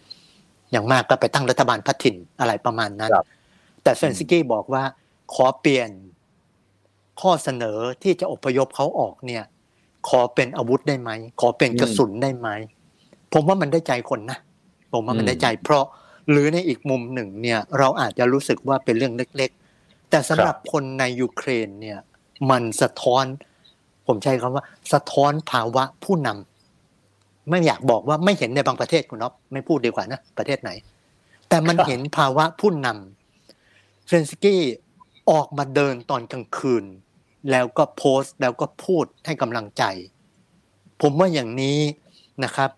[0.72, 3.26] อย่างมากก็ไปตั้งรัฐบาลพัฒถิ่นอะไรประมาณนั้นครับ
[3.84, 4.84] แต่เซเลนสกี้บอกว่า
[5.34, 5.90] ขอเปลี่ยน
[7.22, 9.44] ข้อเสนอที่จะอพยพเขาออกเนี่ย
[10.10, 12.50] ขอเป็นอาวุธได้ไหม ขอเป็นกระสุนได้ไหม
[13.34, 14.40] ผมว่ามันได้ใจคนนะ
[14.94, 15.86] ผมว่ามันได้ใจ เพราะ
[16.30, 22.00] หรือในอีกมุมหนึ่งเนี่ยเราอาจจะรู้สึกว่าเป็นเรื่องเล็ก ๆ แต่สำหรับคนในยูเครนเนี่ย
[22.50, 23.26] มันสะท้อน
[24.08, 30.72] ผมใช้คำว่า สะท้อนภาวะผู้นำไม่อยากบอกว่าไม่เห็นในบางประเทศคุณอ๊อฟไม่พูดดีกว่านะประเทศไหน
[31.50, 34.62] แต่มันครับเห็นภาวะผู้นำเซเลนสกี้
[35.32, 36.84] ออกมาเดินตอนกลางคืน
[37.52, 39.84] แล้วก็โพสต์แล้วก็พูดให้กำลังใจ
[41.02, 41.80] ผมว่าอย่างนี้
[42.44, 42.70] นะครับ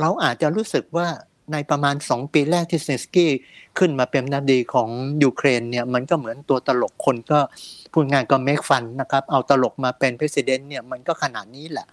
[0.00, 1.08] เราอาจจะรู้สึกว่า
[1.52, 3.30] ในประมาณสองปีแรกที่เซเลนสกี้
[3.78, 4.88] ขึ้นมาเป็นประธานาธิบดีของ
[5.22, 7.38] ยูเครนเนี่ยมันก็เหมือนตัวตลกคนก็
[7.92, 11.86] พูดงานก็ make fun นะครับเอาตลกมาเป็นประธานเนี่ยมันก็ขนาดนี้แหละ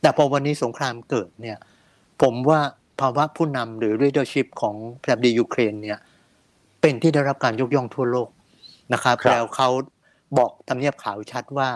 [0.00, 1.58] แต่พอวันนี้สงครามเกิดเนี่ย
[2.22, 2.60] ผมว่า
[3.00, 5.98] ภาวะผู้นำหรือ leadership ของประธานาธิบดียูเครนเนี่ย
[6.80, 8.28] เป็นที่ได้รับการยกย่องทั่วโลก
[8.92, 9.68] นะครับครับแล้วเขา
[10.38, 11.68] บอกทำเนียบขาวชัดว่า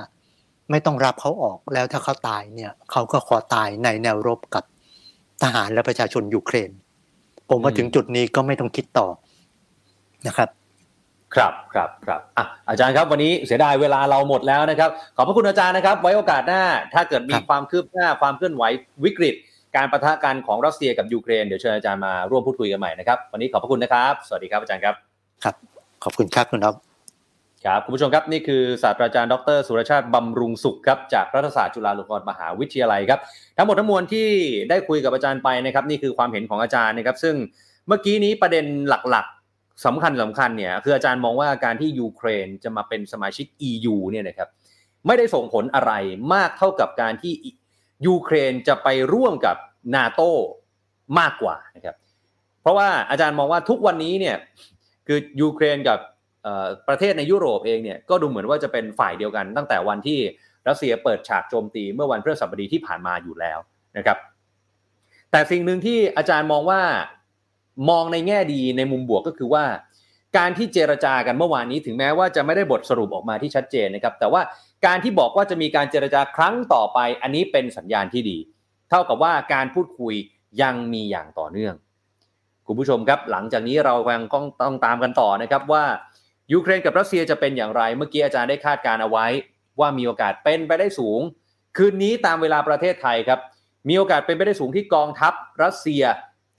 [0.70, 4.64] ไม่ต้องรับเขาออกแล้วถ้าเขาตายเนี่ยเขาก็ขอตายในแนวรบกับ
[5.42, 6.70] ทหารและประชาชนยูเครน
[7.50, 9.06] ผมว่าอืมถึงจุดนี้ก็ไม่ต้องคิดต่อ
[10.26, 10.48] นะครับ
[11.34, 16.62] ครับครับครับอะอาจารย์ครับวันนี้เสียดายเวลาเราหมดแล้วนะครับ ขอบพระคุณอาจารย์นะครับ ไว้โอกาสหน้า
[16.94, 18.62] ถ้าเกิดมีครับความคืบหน้าความเคลื่อนไหว
[19.04, 19.34] วิกฤต
[19.76, 24.94] การประทะกันของรัสเซียกับยูเครนเดี๋ยวเชิญอาจารย์มาร่วมพูดคุยกันใหม่นะครับวันนี้ขอบพระคุณนะครับ สวัสดีครับอาจารย์ครับ
[25.44, 25.54] ครับ
[26.04, 26.93] ขอบคุณครับคุณอ๊อฟ
[27.66, 33.20] ครับคุณผู้ชมครับนี่คือศาสตราจารย์ดร สุรชาติบำรุงสุขครับจากรัฐศาสตร์จุฬาลงกรณ์มหาวิทยาลัยครับ
[33.56, 34.28] ทั้งหมดทั้งมวลที่
[34.70, 37.34] ได้คุยกับอาจารย์ไปนะครับนี่คือความเห็นของอาจารย์นะครับซึ่ง
[37.88, 44.48] เมื่อกี้นี้ประเด็นหลักๆสำคัญสำคัญเนี่ยคืออาจารย์มองว่าการที่ยูเครนจะมาเป็นสมาชิก EU เนี่ยนะครับ
[45.06, 45.92] ไม่ได้ส่งผลอะไร
[46.34, 47.32] มากเท่ากับการที่
[48.06, 49.56] ยูเครนจะไปร่วมกับ
[49.94, 50.20] นาโต
[51.18, 51.96] มากกว่านะครับ
[52.62, 54.36] เพราะว่าอาจารย์มองว่าทุกวันนี้เนี่ย
[55.06, 55.98] คือยูเครนกับ
[56.88, 60.18] ประเทศในยุโรปเองเนี่ยก็ดูเหมือนว่าจะเป็นฝ่ายเดียวกันตั้งแต่วันที่
[60.68, 63.58] รัสเซียเปิดฉากโจมตีเมื่อวันพฤหัสบดีที่ผ่านมาอยู่แล้ว
[63.96, 64.18] นะครับ
[65.30, 66.80] แต่สิ่งหนึ่งที่อาจารย์มองว่า
[67.90, 69.64] มองในแง่ดีในมุมบวกก็คือว่า
[70.36, 74.42] การที่เจรจากันเมื่อวานนี้ถึงแม้ว่าจะไม่ได้บทสรุปออกมาที่ชัดเจนนะครับ แต่ว่า
[74.86, 78.38] การที่บอกว่าจะมีการเจรจาครั้งต่อไป อันนี้เป็นสัญญาณที่ดี
[78.90, 80.14] เท่ากับว่าการพูดคุย
[80.62, 81.74] ยังมีอย่างต่อเนื่อง
[82.66, 85.84] คุณผู้ชมครับ หลังจากนี้เรายังต้องต้องตามกันต่อนะครับว่า
[86.52, 89.26] ยูเครนกับรัสเซียจะเป็นอย่างไร เมื่อกี้อาจารย์ได้คาดการณ์เอาไว้
[89.80, 91.20] ว่ามีโอกาสเป็นไปได้สูง
[91.76, 93.40] คืนนี้ตามเวลาประเทศไทยครับ
[93.88, 95.32] มีโอกาสเป็นไปได้สูงที่กองทัพ
[95.62, 96.04] รัสเซีย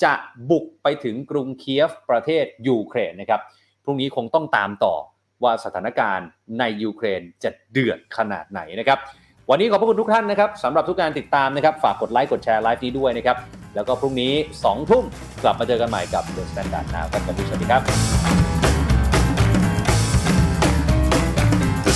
[0.04, 0.14] จะ
[0.50, 3.42] บุกไปถึงกรุงเคียฟประเทศยูเครนนะครับ
[3.84, 4.96] พรุ่งนี้คงต้องตามต่อ
[5.44, 6.28] ว่าสถานการณ์
[6.60, 9.00] ในยูเครนจะเดือดขนาดไหนนะครับ
[9.50, 13.38] วันนี้ขอบพระคุณทุกท่านนะครับสำหรับทุกการติดตามนะครับ ฝากกดไลค์กดแชร์ไลฟ์นี้ด้วยนะครับ
[13.76, 15.04] แล้วก็พรุ่งนี้2ทุ่ม
[15.44, 18.75] กลับมาเจอกันใหม่กับ The Standard Now ครับวันนี้สวัสดีครับ